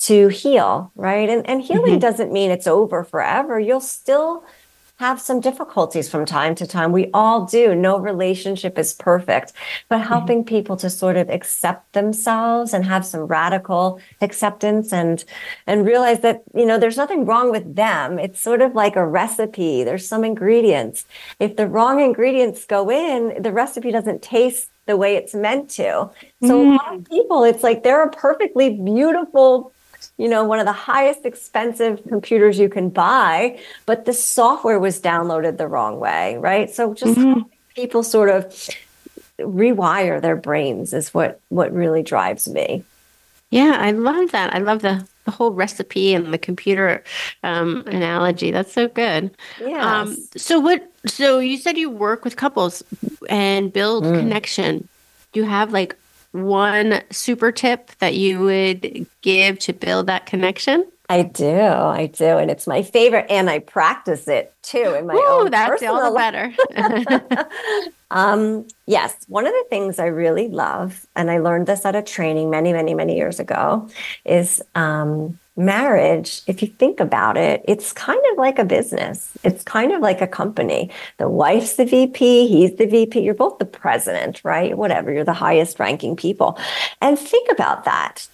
[0.00, 1.28] to heal, right?
[1.28, 1.98] And and healing mm-hmm.
[1.98, 3.60] doesn't mean it's over forever.
[3.60, 4.44] You'll still
[5.00, 6.92] have some difficulties from time to time.
[6.92, 7.74] We all do.
[7.74, 9.54] No relationship is perfect,
[9.88, 10.08] but mm-hmm.
[10.08, 10.54] helping mm-hmm.
[10.54, 15.24] people to sort of accept themselves and have some radical acceptance and
[15.66, 18.18] and realize that, you know, there's nothing wrong with them.
[18.18, 19.84] It's sort of like a recipe.
[19.84, 21.06] There's some ingredients.
[21.38, 26.10] If the wrong ingredients go in, the recipe doesn't taste the way it's meant to.
[26.42, 26.72] So mm.
[26.72, 27.08] a lot of mm.
[27.08, 29.72] people, it's like they're a perfectly beautiful
[30.16, 35.00] you know, one of the highest expensive computers you can buy, but the software was
[35.00, 36.70] downloaded the wrong way, right?
[36.70, 37.42] So just mm-hmm.
[37.74, 38.68] people sort of
[39.38, 42.84] rewire their brains is what what really drives me.
[43.50, 44.54] Yeah, I love that.
[44.54, 47.02] I love the the whole recipe and the computer
[47.42, 48.50] um, analogy.
[48.50, 49.30] That's so good.
[49.60, 50.00] Yeah.
[50.00, 50.90] Um, so what?
[51.06, 52.82] So you said you work with couples
[53.28, 54.18] and build mm.
[54.18, 54.88] connection.
[55.32, 55.96] Do you have like
[56.32, 60.90] one super tip that you would give to build that connection?
[61.10, 65.14] I do, I do, and it's my favorite, and I practice it too in my
[65.28, 67.48] own that's personal all the better.
[68.12, 72.02] um, yes, one of the things I really love, and I learned this at a
[72.02, 73.88] training many, many, many years ago,
[74.24, 79.32] is um, marriage, if you think about it, it's kind of like a business.
[79.42, 80.92] It's kind of like a company.
[81.18, 84.78] The wife's the VP, he's the VP, you're both the president, right?
[84.78, 86.56] Whatever, you're the highest ranking people.
[87.00, 88.28] And think about that.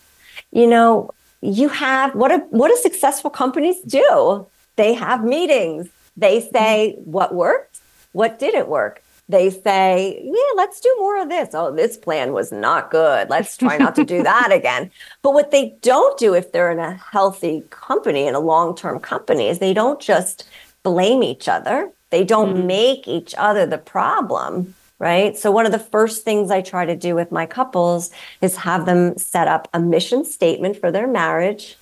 [0.52, 1.10] You know,
[1.40, 4.46] you have what a, what do successful companies do?
[4.76, 5.88] They have meetings.
[6.16, 7.80] They say what worked,
[8.12, 11.50] what didn't work they say, yeah, let's do more of this.
[11.52, 13.28] Oh, this plan was not good.
[13.28, 14.90] Let's try not to do that again.
[15.22, 19.00] But what they don't do if they're in a healthy company, in a long term
[19.00, 20.48] company, is they don't just
[20.84, 21.90] blame each other.
[22.10, 22.66] They don't hmm.
[22.66, 25.36] make each other the problem, right?
[25.36, 28.86] So, one of the first things I try to do with my couples is have
[28.86, 31.76] them set up a mission statement for their marriage,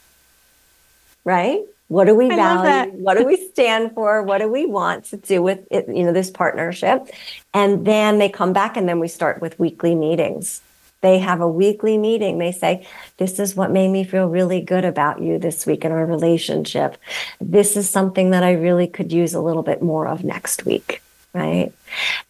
[1.25, 1.61] right?
[1.89, 2.93] What do we I value?
[2.93, 4.23] What do we stand for?
[4.23, 7.09] What do we want to do with it, you know, this partnership?
[7.53, 10.61] And then they come back and then we start with weekly meetings.
[11.03, 12.39] They have a weekly meeting.
[12.39, 12.87] They say,
[13.19, 16.97] This is what made me feel really good about you this week in our relationship.
[17.41, 21.03] This is something that I really could use a little bit more of next week.
[21.35, 21.72] Right.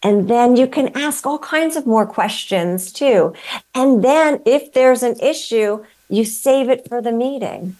[0.03, 3.35] And then you can ask all kinds of more questions too.
[3.75, 7.77] And then if there's an issue, you save it for the meeting.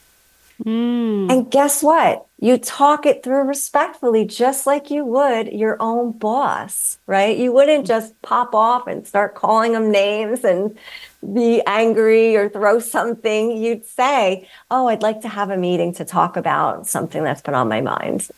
[0.63, 1.31] Mm.
[1.31, 2.27] And guess what?
[2.39, 7.37] You talk it through respectfully, just like you would your own boss, right?
[7.37, 10.77] You wouldn't just pop off and start calling them names and
[11.33, 13.57] be angry or throw something.
[13.57, 17.55] You'd say, Oh, I'd like to have a meeting to talk about something that's been
[17.55, 18.29] on my mind.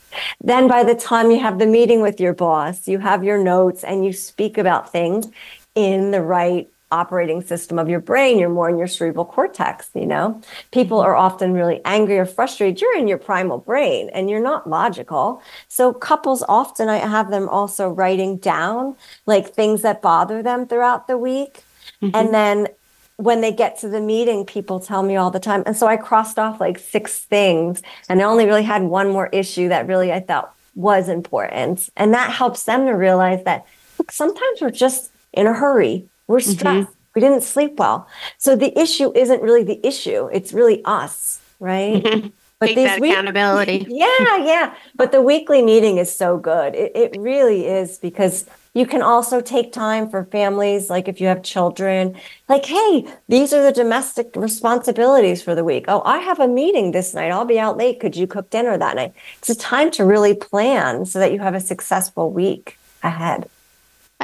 [0.41, 3.85] Then by the time you have the meeting with your boss, you have your notes
[3.85, 5.27] and you speak about things
[5.75, 8.39] in the right operating system of your brain.
[8.39, 10.41] You're more in your cerebral cortex, you know?
[10.72, 12.80] People are often really angry or frustrated.
[12.80, 15.43] You're in your primal brain and you're not logical.
[15.68, 21.09] So couples often I have them also writing down like things that bother them throughout
[21.09, 21.64] the week.
[22.03, 22.14] Mm-hmm.
[22.14, 22.68] And then
[23.16, 25.62] when they get to the meeting, people tell me all the time.
[25.66, 29.28] And so I crossed off like six things and I only really had one more
[29.28, 31.89] issue that really I thought was important.
[31.97, 33.66] And that helps them to realize that
[33.99, 36.09] look, sometimes we're just in a hurry.
[36.27, 36.51] We're mm-hmm.
[36.51, 36.89] stressed.
[37.14, 38.07] We didn't sleep well.
[38.37, 40.29] So the issue isn't really the issue.
[40.33, 42.03] It's really us, right?
[42.03, 42.29] Mm-hmm.
[42.59, 43.87] But Take that week- accountability.
[43.91, 44.74] yeah, yeah.
[44.95, 46.74] But the weekly meeting is so good.
[46.74, 48.47] It, it really is because
[48.77, 52.14] you can also take time for families, like if you have children,
[52.47, 55.87] like, hey, these are the domestic responsibilities for the week.
[55.89, 57.33] Oh, I have a meeting this night.
[57.33, 58.01] I'll be out late.
[58.01, 59.14] Could you cook dinner that night?
[59.39, 63.49] It's a time to really plan so that you have a successful week ahead.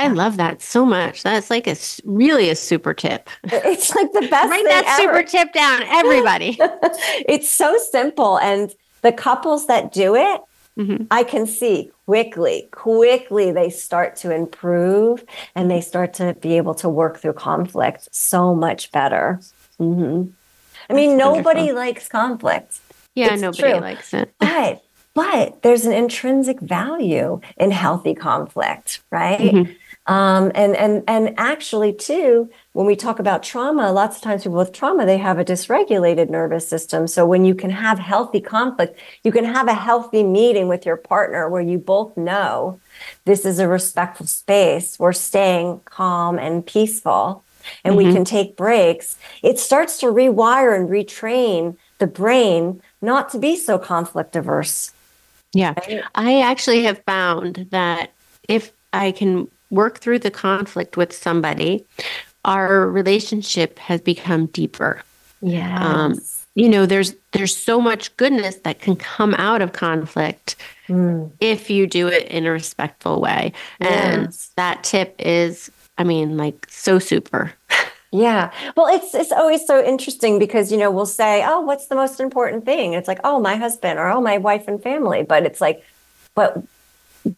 [0.02, 1.22] I love that so much.
[1.22, 3.28] That's like a really a super tip.
[3.44, 5.12] It's like the best Write that ever.
[5.14, 6.56] super tip down, everybody.
[7.28, 8.38] it's so simple.
[8.38, 8.72] And
[9.02, 10.40] the couples that do it,
[10.78, 11.06] Mhm.
[11.10, 15.22] I can see quickly, quickly they start to improve
[15.54, 19.38] and they start to be able to work through conflict so much better.
[19.78, 20.22] hmm
[20.90, 21.74] I mean, That's nobody wonderful.
[21.76, 22.80] likes conflict,
[23.14, 23.80] Yeah, It's nobody true.
[23.80, 24.32] likes it.
[24.40, 24.82] but
[25.14, 29.40] but there's an intrinsic value in healthy conflict, right?
[29.40, 29.76] Mhm.
[30.06, 34.58] Um, and and and actually, too, when we talk about trauma, lots of times people
[34.58, 37.06] with trauma they have a dysregulated nervous system.
[37.06, 40.96] So when you can have healthy conflict, you can have a healthy meeting with your
[40.96, 42.80] partner where you both know
[43.26, 44.98] this is a respectful space.
[44.98, 47.44] We're staying calm and peaceful,
[47.84, 49.16] and we can take breaks.
[49.42, 54.90] It starts to rewire and retrain the brain not to be so conflict averse.
[55.52, 55.74] Yeah.
[56.14, 58.12] I actually have found that
[58.48, 61.84] if I can work through the conflict with somebody,
[62.44, 65.02] our relationship has become deeper.
[65.40, 65.78] Yeah.
[65.78, 66.20] Um,
[66.54, 70.56] you know, there's there's so much goodness that can come out of conflict
[71.40, 73.52] if you do it in a respectful way.
[73.80, 77.52] And that tip is, I mean, like so super.
[78.12, 78.52] Yeah.
[78.76, 82.20] Well, it's it's always so interesting because you know we'll say, "Oh, what's the most
[82.20, 85.62] important thing?" It's like, "Oh, my husband," or "Oh, my wife and family." But it's
[85.62, 85.82] like,
[86.34, 86.62] but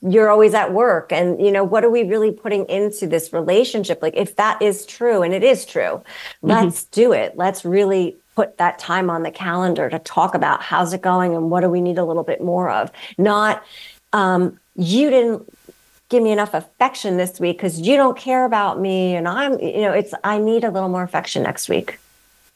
[0.02, 4.02] you're always at work, and you know what are we really putting into this relationship?
[4.02, 6.02] Like, if that is true, and it is true,
[6.42, 7.36] let's do it.
[7.36, 11.50] Let's really put that time on the calendar to talk about how's it going and
[11.50, 12.90] what do we need a little bit more of.
[13.16, 13.64] Not,
[14.12, 15.48] um, you didn't
[16.10, 19.82] give me enough affection this week because you don't care about me and i'm you
[19.82, 21.98] know it's i need a little more affection next week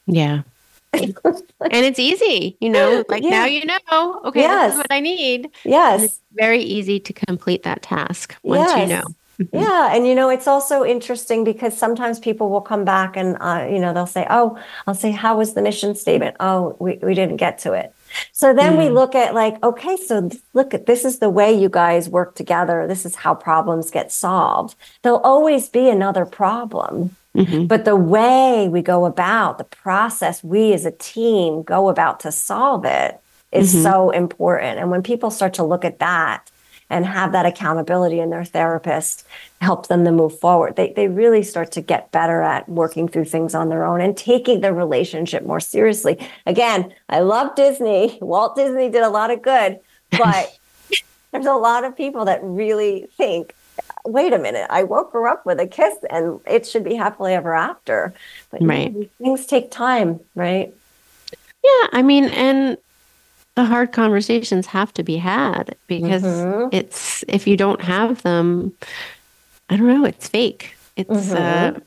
[0.07, 0.41] Yeah.
[0.93, 3.29] and it's easy, you know, like Yeah.
[3.41, 4.71] now you know, okay, this Yes.
[4.73, 5.45] is what I need.
[5.45, 9.03] And yes it's very easy to complete that task once you know.
[9.53, 13.65] yeah and you know it's also interesting because sometimes people will come back and uh,
[13.71, 17.13] you know they'll say oh i'll say how was the mission statement oh we, we
[17.13, 17.93] didn't get to it
[18.31, 18.93] so then we hmm.
[18.93, 22.87] look at like okay so look at this is the way you guys work together.
[22.87, 24.75] This is how problems get solved.
[25.01, 27.65] There'll always be another problem mm-hmm.
[27.65, 32.31] But the way we go about the process, we as a team go about to
[32.31, 33.19] solve it
[33.51, 33.83] is mm-hmm.
[33.83, 34.79] so important.
[34.79, 36.48] And when people start to look at that
[36.89, 39.25] and have that accountability in their therapist,
[39.61, 43.25] help them to move forward, they, they really start to get better at working through
[43.25, 46.17] things on their own and taking the relationship more seriously.
[46.45, 48.17] Again, I love Disney.
[48.21, 49.79] Walt Disney did a lot of good,
[50.11, 50.53] but
[51.31, 53.53] there's a lot of people that really think
[54.05, 57.33] wait a minute, I woke her up with a kiss and it should be happily
[57.33, 58.13] ever after.
[58.51, 58.93] But Right.
[58.93, 60.73] these things take time, right?
[61.63, 62.77] Yeah, I mean, and
[63.59, 66.69] the hard conversations have to be had because mm-hmm.
[66.71, 68.71] it's if you don't have them,
[69.69, 70.75] I don't know, it's fake.
[70.95, 71.77] It's mm-hmm.
[71.77, 71.79] uh,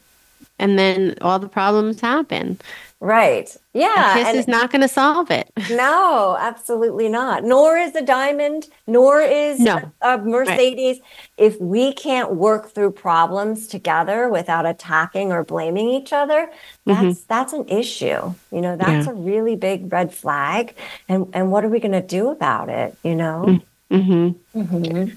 [0.58, 2.58] and then all the problems happen.
[3.02, 3.56] Right.
[3.74, 4.12] Yeah.
[4.12, 5.50] A kiss and is not going to solve it.
[5.72, 7.42] No, absolutely not.
[7.42, 9.90] Nor is a diamond, nor is no.
[10.02, 11.00] a, a Mercedes.
[11.00, 11.08] Right.
[11.38, 16.50] If we can't work through problems together without attacking or blaming each other,
[16.84, 17.20] that's mm-hmm.
[17.26, 18.34] that's an issue.
[18.52, 19.12] You know, that's yeah.
[19.12, 20.76] a really big red flag.
[21.08, 22.96] And and what are we going to do about it?
[23.02, 23.60] You know.
[23.90, 24.60] Mm-hmm.
[24.60, 25.16] Mm-hmm.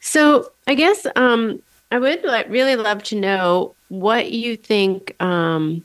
[0.00, 1.60] So I guess um,
[1.90, 5.16] I would like, really love to know what you think.
[5.20, 5.84] Um,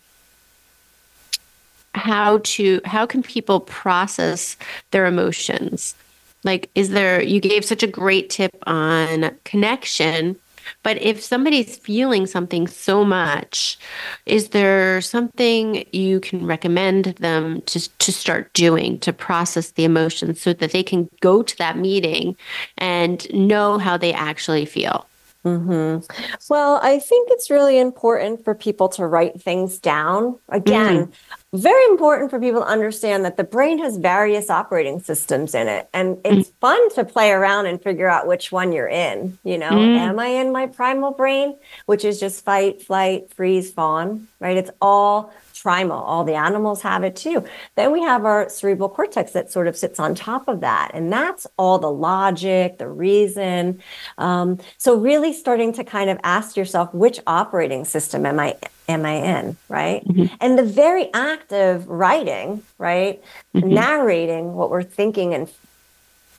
[1.98, 4.56] how to how can people process
[4.92, 5.96] their emotions?
[6.44, 10.38] Like is there you gave such a great tip on connection
[10.84, 13.78] but if somebody's feeling something so much
[14.26, 20.42] is there something you can recommend them to, to start doing to process the emotions
[20.42, 22.36] so that they can go to that meeting
[22.78, 25.08] and know how they actually feel
[25.48, 26.06] Mm-hmm.
[26.50, 30.40] Well, I think it's really important for people to write things down.
[30.50, 31.58] Again, mm-hmm.
[31.58, 35.90] very important for people to understand that the brain has various operating systems in it.
[35.94, 36.60] And it's mm-hmm.
[36.60, 39.38] fun to play around and figure out which one you're in.
[39.44, 39.98] You know, mm.
[39.98, 44.58] am I in my primal brain, which is just fight, flight, freeze, fawn, right?
[44.58, 46.02] It's all primal.
[46.02, 47.44] All the animals have it too.
[47.76, 50.92] Then we have our cerebral cortex that sort of sits on top of that.
[50.94, 53.82] And that's all the logic, the reason.
[54.18, 58.56] Um, so really starting to kind of ask yourself, which operating system am I
[58.88, 60.06] am I in, right?
[60.08, 60.36] Mm-hmm.
[60.40, 63.22] And the very act of writing, right,
[63.54, 63.68] mm-hmm.
[63.68, 65.50] narrating what we're thinking and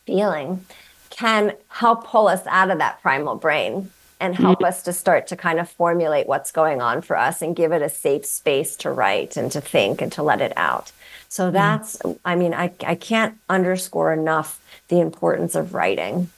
[0.06, 0.64] feeling
[1.10, 3.90] can help pull us out of that primal brain
[4.20, 4.66] and help mm-hmm.
[4.66, 7.82] us to start to kind of formulate what's going on for us and give it
[7.82, 10.92] a safe space to write and to think and to let it out.
[11.28, 11.54] So mm-hmm.
[11.54, 16.30] that's, I mean, I, I can't underscore enough the importance of writing.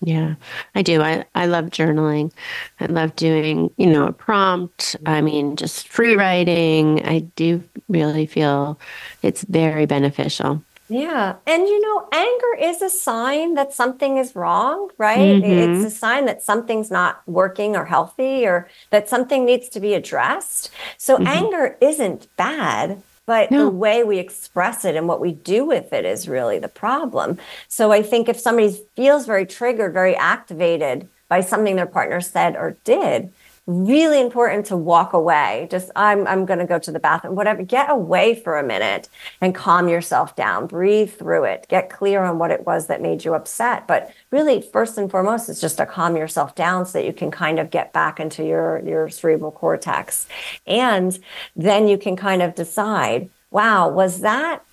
[0.00, 0.34] Yeah,
[0.74, 1.00] I do.
[1.00, 2.30] I, I love journaling.
[2.78, 4.96] I love doing, you know, a prompt.
[5.06, 5.24] I mm-hmm.
[5.24, 7.04] mean, just free writing.
[7.06, 8.78] I do really feel
[9.22, 10.62] it's very beneficial.
[10.88, 11.36] Yeah.
[11.46, 15.42] And you know, anger is a sign that something is wrong, right?
[15.42, 15.74] Mm-hmm.
[15.76, 19.94] It's a sign that something's not working or healthy or that something needs to be
[19.94, 20.70] addressed.
[20.98, 21.26] So mm-hmm.
[21.26, 23.64] anger isn't bad, but no.
[23.64, 27.38] the way we express it and what we do with it is really the problem.
[27.68, 32.56] So I think if somebody feels very triggered, very activated by something their partner said
[32.56, 33.32] or did,
[33.66, 35.68] really important to walk away.
[35.70, 37.62] Just I'm I'm going to go to the bathroom, whatever.
[37.62, 39.08] Get away for a minute
[39.40, 40.66] and calm yourself down.
[40.66, 41.66] Breathe through it.
[41.68, 43.86] Get clear on what it was that made you upset.
[43.86, 47.30] But really, first and foremost, it's just to calm yourself down so that you can
[47.30, 50.26] kind of get back into your your cerebral cortex,
[50.66, 51.18] and
[51.56, 53.30] then you can kind of decide.
[53.50, 54.64] Wow, was that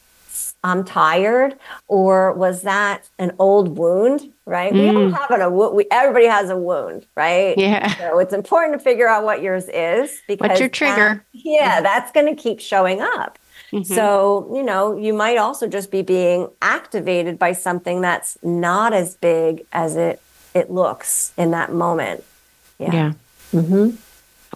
[0.64, 1.58] I'm tired,
[1.88, 4.32] or was that an old wound?
[4.46, 4.74] Right?
[4.74, 4.96] Mm.
[4.96, 7.58] We all have an, a we everybody has a wound, right?
[7.58, 7.96] Yeah.
[7.96, 11.24] So it's important to figure out what yours is because what's your trigger?
[11.34, 13.40] That, yeah, that's going to keep showing up.
[13.72, 13.94] Mm-hmm.
[13.94, 19.16] So, you know, you might also just be being activated by something that's not as
[19.16, 20.22] big as it
[20.54, 22.24] it looks in that moment.
[22.78, 22.94] Yeah.
[22.94, 23.14] yeah.
[23.54, 23.96] Mm-hmm.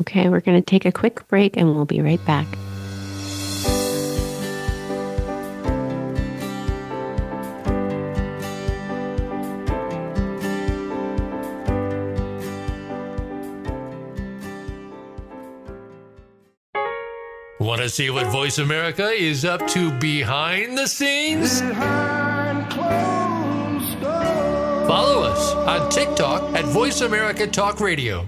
[0.02, 2.48] Okay, we're going to take a quick break and we'll be right back.
[17.66, 21.62] Want to see what Voice America is up to behind the scenes?
[21.62, 22.72] Behind
[24.88, 28.28] Follow us on TikTok at Voice America Talk Radio.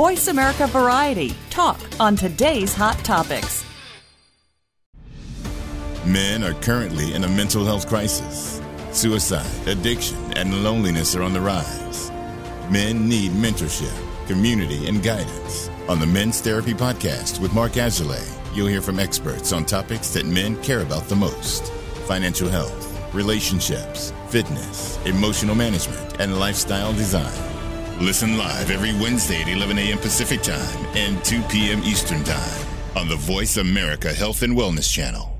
[0.00, 1.34] Voice America Variety.
[1.50, 3.66] Talk on today's hot topics.
[6.06, 8.62] Men are currently in a mental health crisis.
[8.92, 12.10] Suicide, addiction, and loneliness are on the rise.
[12.70, 13.94] Men need mentorship,
[14.26, 15.68] community, and guidance.
[15.86, 18.26] On the Men's Therapy Podcast with Mark Azulay,
[18.56, 21.70] you'll hear from experts on topics that men care about the most
[22.08, 27.59] financial health, relationships, fitness, emotional management, and lifestyle design.
[28.00, 29.98] Listen live every Wednesday at 11 a.m.
[29.98, 31.82] Pacific Time and 2 p.m.
[31.84, 35.39] Eastern Time on the Voice America Health and Wellness Channel.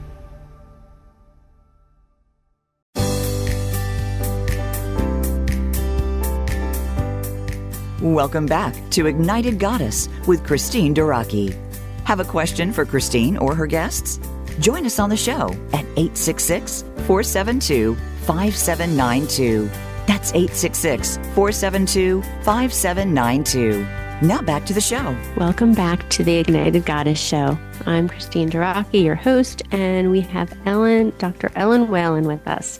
[8.01, 11.55] Welcome back to Ignited Goddess with Christine Duraki.
[12.03, 14.19] Have a question for Christine or her guests?
[14.59, 17.93] Join us on the show at 866 472
[18.25, 19.69] 5792.
[20.07, 24.25] That's 866 472 5792.
[24.25, 25.15] Now back to the show.
[25.37, 27.55] Welcome back to the Ignited Goddess Show.
[27.85, 31.51] I'm Christine Duraki, your host, and we have Ellen, Dr.
[31.53, 32.79] Ellen Whalen with us.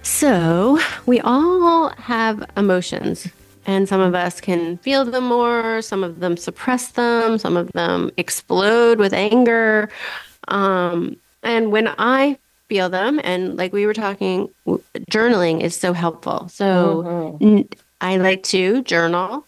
[0.00, 3.30] So, we all have emotions
[3.66, 7.70] and some of us can feel them more, some of them suppress them, some of
[7.72, 9.88] them explode with anger.
[10.48, 12.38] Um, and when I
[12.68, 14.48] feel them, and like we were talking,
[15.10, 16.48] journaling is so helpful.
[16.48, 17.60] So mm-hmm.
[18.00, 19.46] I like to journal,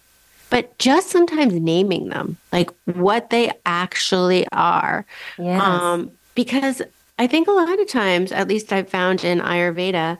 [0.51, 5.05] but just sometimes naming them, like what they actually are.
[5.39, 5.61] Yes.
[5.61, 6.83] Um, because
[7.19, 10.19] I think a lot of times, at least I've found in Ayurveda,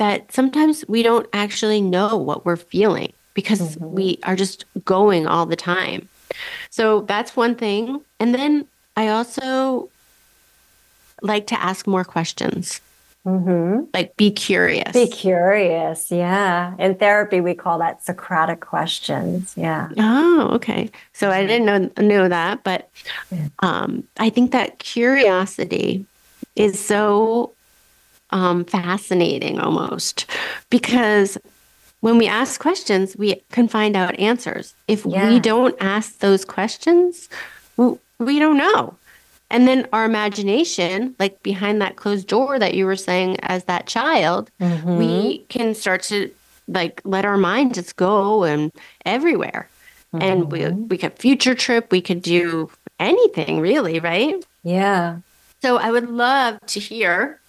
[0.00, 3.94] that sometimes we don't actually know what we're feeling because mm-hmm.
[3.94, 6.08] we are just going all the time.
[6.70, 8.00] So that's one thing.
[8.18, 9.90] And then I also
[11.20, 12.80] like to ask more questions.
[13.26, 13.90] Mm-hmm.
[13.92, 14.92] Like, be curious.
[14.94, 16.10] Be curious.
[16.10, 16.74] Yeah.
[16.78, 19.52] In therapy, we call that Socratic questions.
[19.54, 19.90] Yeah.
[19.98, 20.90] Oh, okay.
[21.12, 22.88] So I didn't know, know that, but
[23.58, 26.06] um, I think that curiosity
[26.56, 27.52] is so
[28.32, 30.26] um, fascinating almost
[30.70, 31.38] because
[32.00, 34.74] when we ask questions, we can find out answers.
[34.88, 35.28] If yeah.
[35.28, 37.28] we don't ask those questions,
[37.76, 38.96] we don't know.
[39.50, 43.86] And then our imagination, like behind that closed door that you were saying as that
[43.86, 44.96] child, mm-hmm.
[44.96, 46.30] we can start to
[46.68, 48.70] like let our mind just go and
[49.04, 49.68] everywhere.
[50.14, 50.22] Mm-hmm.
[50.22, 52.70] And we we could future trip, we could do
[53.00, 54.44] anything really, right?
[54.62, 55.18] Yeah.
[55.62, 57.39] So I would love to hear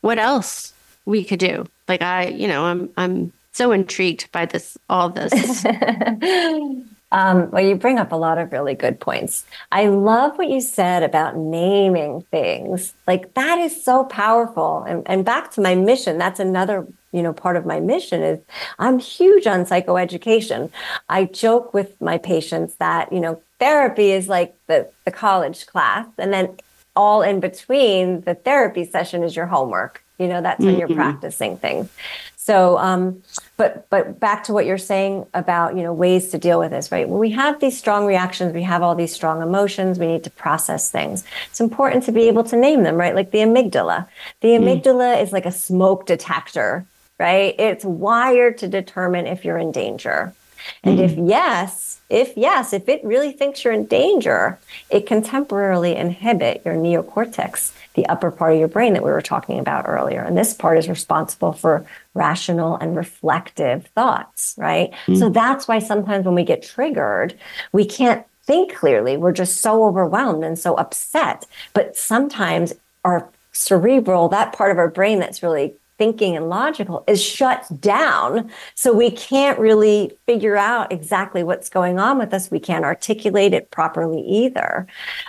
[0.00, 0.72] what else
[1.04, 1.66] we could do.
[1.88, 5.64] Like I, you know, I'm I'm so intrigued by this all this.
[7.12, 9.44] um, well, you bring up a lot of really good points.
[9.72, 12.94] I love what you said about naming things.
[13.06, 14.84] Like that is so powerful.
[14.86, 18.38] And, and back to my mission, that's another you know part of my mission is
[18.78, 20.70] i'm huge on psychoeducation
[21.08, 26.06] i joke with my patients that you know therapy is like the the college class
[26.18, 26.56] and then
[26.96, 30.02] all in between the therapy session is your homework.
[30.18, 30.80] You know, that's when mm-hmm.
[30.80, 31.88] you're practicing things.
[32.36, 33.22] So, um,
[33.56, 36.90] but but back to what you're saying about you know ways to deal with this,
[36.90, 37.08] right?
[37.08, 39.98] When we have these strong reactions, we have all these strong emotions.
[39.98, 41.24] We need to process things.
[41.48, 43.14] It's important to be able to name them, right?
[43.14, 44.08] Like the amygdala.
[44.40, 44.60] The mm.
[44.60, 45.22] amygdala mm.
[45.22, 46.86] is like a smoke detector,
[47.18, 47.54] right?
[47.58, 50.34] It's wired to determine if you're in danger.
[50.82, 51.04] And mm.
[51.04, 54.58] if yes, if yes, if it really thinks you're in danger,
[54.90, 59.22] it can temporarily inhibit your neocortex, the upper part of your brain that we were
[59.22, 60.22] talking about earlier.
[60.22, 64.92] And this part is responsible for rational and reflective thoughts, right?
[65.06, 65.18] Mm.
[65.18, 67.38] So that's why sometimes when we get triggered,
[67.72, 69.16] we can't think clearly.
[69.16, 71.46] We're just so overwhelmed and so upset.
[71.72, 72.72] But sometimes
[73.04, 78.50] our cerebral, that part of our brain that's really thinking and logical is shut down.
[78.74, 82.50] So we can't really figure out exactly what's going on with us.
[82.50, 84.86] We can't articulate it properly either.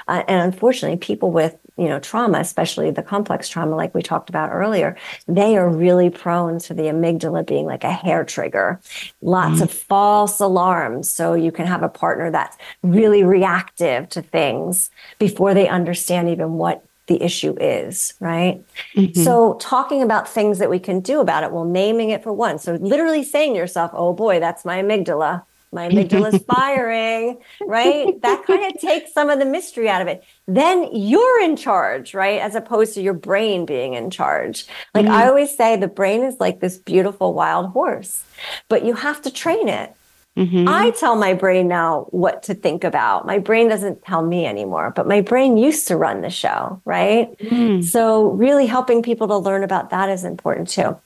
[0.08, 4.30] Uh, and unfortunately, people with you know trauma especially the complex trauma like we talked
[4.30, 4.98] about earlier
[5.28, 8.80] they are really prone to the amygdala being like a hair trigger
[9.22, 9.64] lots mm-hmm.
[9.64, 15.54] of false alarms so you can have a partner that's really reactive to things before
[15.54, 18.64] they understand even what the issue is, right?
[18.96, 19.22] Mm-hmm.
[19.22, 22.58] So, talking about things that we can do about it, well, naming it for one.
[22.58, 25.44] So, literally saying to yourself, oh boy, that's my amygdala.
[25.74, 28.22] My amygdala is firing, right?
[28.22, 30.24] That kind of takes some of the mystery out of it.
[30.48, 32.40] Then you're in charge, right?
[32.40, 34.66] As opposed to your brain being in charge.
[34.94, 35.14] Like mm-hmm.
[35.14, 38.24] I always say, the brain is like this beautiful wild horse,
[38.70, 39.96] but you have to train it
[40.38, 40.68] Mm-hmm.
[40.68, 43.26] I tell my brain now what to think about.
[43.26, 47.38] My brain doesn't tell me anymore, but my brain used to run the show, right?
[47.40, 47.84] Mm.
[47.84, 50.98] So, really helping people to learn about that is important too.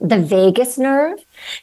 [0.00, 1.18] The vagus nerve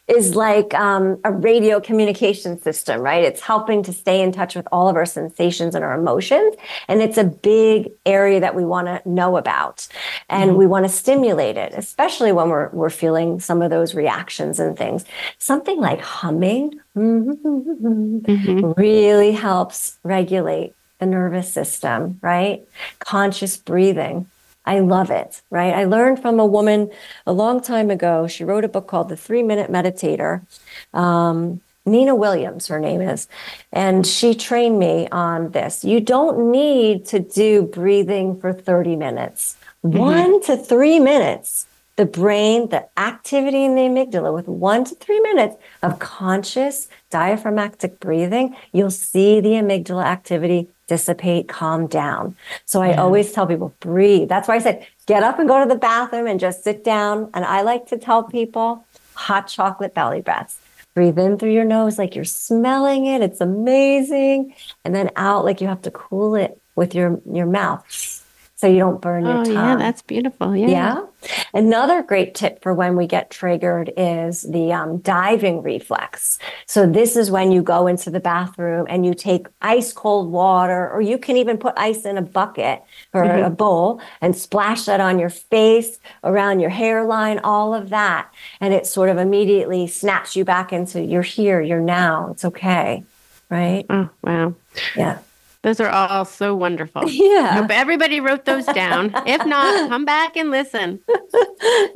[0.08, 3.24] is like um, a radio communication system, right?
[3.24, 6.54] It's helping to stay in touch with all of our sensations and our emotions.
[6.86, 9.88] And it's a big area that we want to know about.
[10.28, 10.58] And mm-hmm.
[10.58, 14.76] we want to stimulate it, especially when we're, we're feeling some of those reactions and
[14.76, 15.06] things.
[15.38, 18.72] Something like humming mm-hmm.
[18.76, 22.66] really helps regulate the nervous system, right?
[22.98, 24.26] Conscious breathing
[24.66, 25.72] I love it, right?
[25.72, 26.90] I learned from a woman
[27.26, 28.26] a long time ago.
[28.26, 30.44] She wrote a book called The Three Minute Meditator.
[30.92, 33.28] Um, Nina Williams, her name is.
[33.72, 35.84] And she trained me on this.
[35.84, 39.96] You don't need to do breathing for 30 minutes, mm-hmm.
[39.96, 41.66] one to three minutes.
[41.94, 48.00] The brain, the activity in the amygdala with one to three minutes of conscious diaphragmatic
[48.00, 52.36] breathing, you'll see the amygdala activity dissipate, calm down.
[52.64, 53.02] So I yeah.
[53.02, 54.28] always tell people, breathe.
[54.28, 57.30] That's why I said, get up and go to the bathroom and just sit down.
[57.34, 58.84] And I like to tell people
[59.14, 60.58] hot chocolate belly breaths.
[60.94, 63.20] Breathe in through your nose like you're smelling it.
[63.20, 64.54] It's amazing.
[64.84, 68.15] And then out like you have to cool it with your, your mouth
[68.56, 69.52] so you don't burn your oh, tongue.
[69.52, 70.56] Yeah, that's beautiful.
[70.56, 70.68] Yeah.
[70.68, 71.06] Yeah.
[71.52, 76.38] Another great tip for when we get triggered is the um, diving reflex.
[76.64, 80.90] So this is when you go into the bathroom and you take ice cold water,
[80.90, 82.82] or you can even put ice in a bucket
[83.12, 83.44] or mm-hmm.
[83.44, 88.32] a bowl and splash that on your face, around your hairline, all of that.
[88.60, 93.04] And it sort of immediately snaps you back into you're here, you're now, it's okay.
[93.50, 93.84] Right?
[93.90, 94.54] Oh, wow.
[94.96, 95.18] Yeah.
[95.66, 97.10] Those are all so wonderful.
[97.16, 97.60] Yeah.
[97.60, 99.12] Hope everybody wrote those down.
[99.26, 101.00] if not, come back and listen.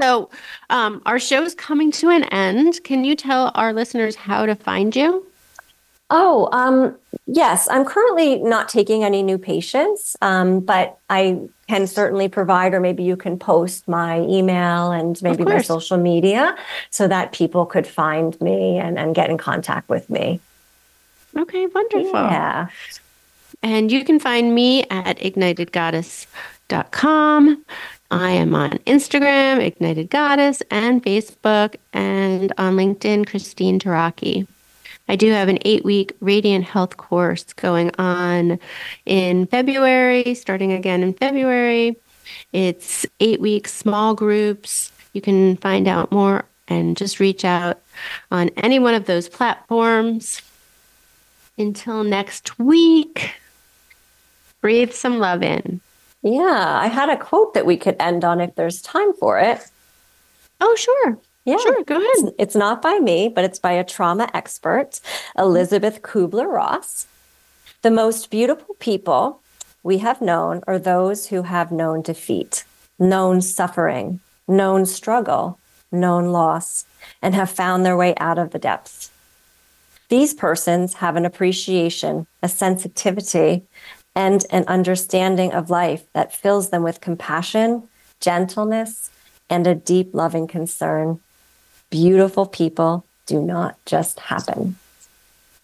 [0.00, 0.28] So,
[0.70, 2.82] um, our show's coming to an end.
[2.82, 5.24] Can you tell our listeners how to find you?
[6.08, 6.96] Oh, um,
[7.26, 7.68] yes.
[7.70, 13.04] I'm currently not taking any new patients, um, but I can certainly provide, or maybe
[13.04, 16.56] you can post my email and maybe my social media
[16.90, 20.40] so that people could find me and, and get in contact with me.
[21.36, 22.10] Okay, wonderful.
[22.12, 22.66] Yeah.
[23.62, 27.64] And you can find me at ignitedgoddess.com.
[28.12, 34.46] I am on Instagram, Ignited Goddess, and Facebook, and on LinkedIn, Christine Duraki.
[35.08, 38.58] I do have an eight week radiant health course going on
[39.06, 41.96] in February, starting again in February.
[42.52, 44.92] It's eight weeks, small groups.
[45.12, 47.80] You can find out more and just reach out
[48.30, 50.42] on any one of those platforms.
[51.58, 53.34] Until next week,
[54.60, 55.80] breathe some love in.
[56.22, 59.66] Yeah, I had a quote that we could end on if there's time for it.
[60.60, 61.18] Oh, sure.
[61.44, 61.82] Yeah, sure.
[61.84, 62.06] Go ahead.
[62.12, 65.00] It's, it's not by me, but it's by a trauma expert,
[65.38, 67.06] Elizabeth Kubler Ross.
[67.82, 69.40] The most beautiful people
[69.82, 72.64] we have known are those who have known defeat,
[72.98, 75.58] known suffering, known struggle,
[75.90, 76.84] known loss,
[77.22, 79.10] and have found their way out of the depths.
[80.10, 83.62] These persons have an appreciation, a sensitivity,
[84.14, 87.88] and an understanding of life that fills them with compassion,
[88.20, 89.10] gentleness,
[89.48, 91.20] and a deep loving concern.
[91.90, 94.76] Beautiful people do not just happen.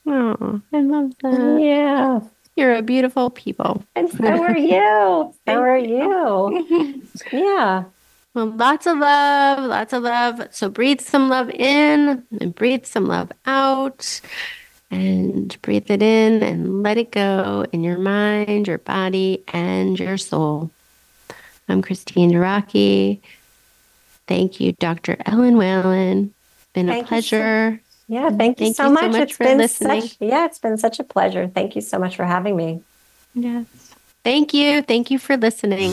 [0.07, 1.61] Oh, I love that.
[1.61, 2.21] Yeah.
[2.57, 3.85] You're a beautiful people.
[3.95, 5.35] And so are you.
[5.47, 7.03] so are you.
[7.33, 7.85] yeah.
[8.33, 10.49] Well, lots of love, lots of love.
[10.51, 14.21] So breathe some love in and breathe some love out
[14.91, 20.17] and breathe it in and let it go in your mind, your body, and your
[20.17, 20.71] soul.
[21.69, 23.21] I'm Christine Duraki.
[24.27, 25.17] Thank you, Dr.
[25.27, 26.35] Ellen Whalen.
[26.73, 27.81] Been thank a pleasure.
[27.83, 29.03] So, yeah, thank you, thank so, you much.
[29.03, 29.31] so much.
[29.31, 30.01] It's been listening.
[30.03, 31.49] Such, yeah, it's been such a pleasure.
[31.49, 32.83] Thank you so much for having me.
[33.35, 33.67] Yes.
[34.25, 34.83] Thank you.
[34.83, 35.93] Thank you for listening.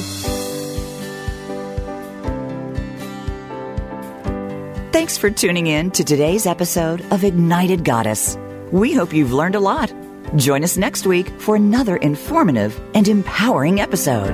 [4.91, 8.37] Thanks for tuning in to today's episode of Ignited Goddess.
[8.73, 9.93] We hope you've learned a lot.
[10.35, 14.33] Join us next week for another informative and empowering episode.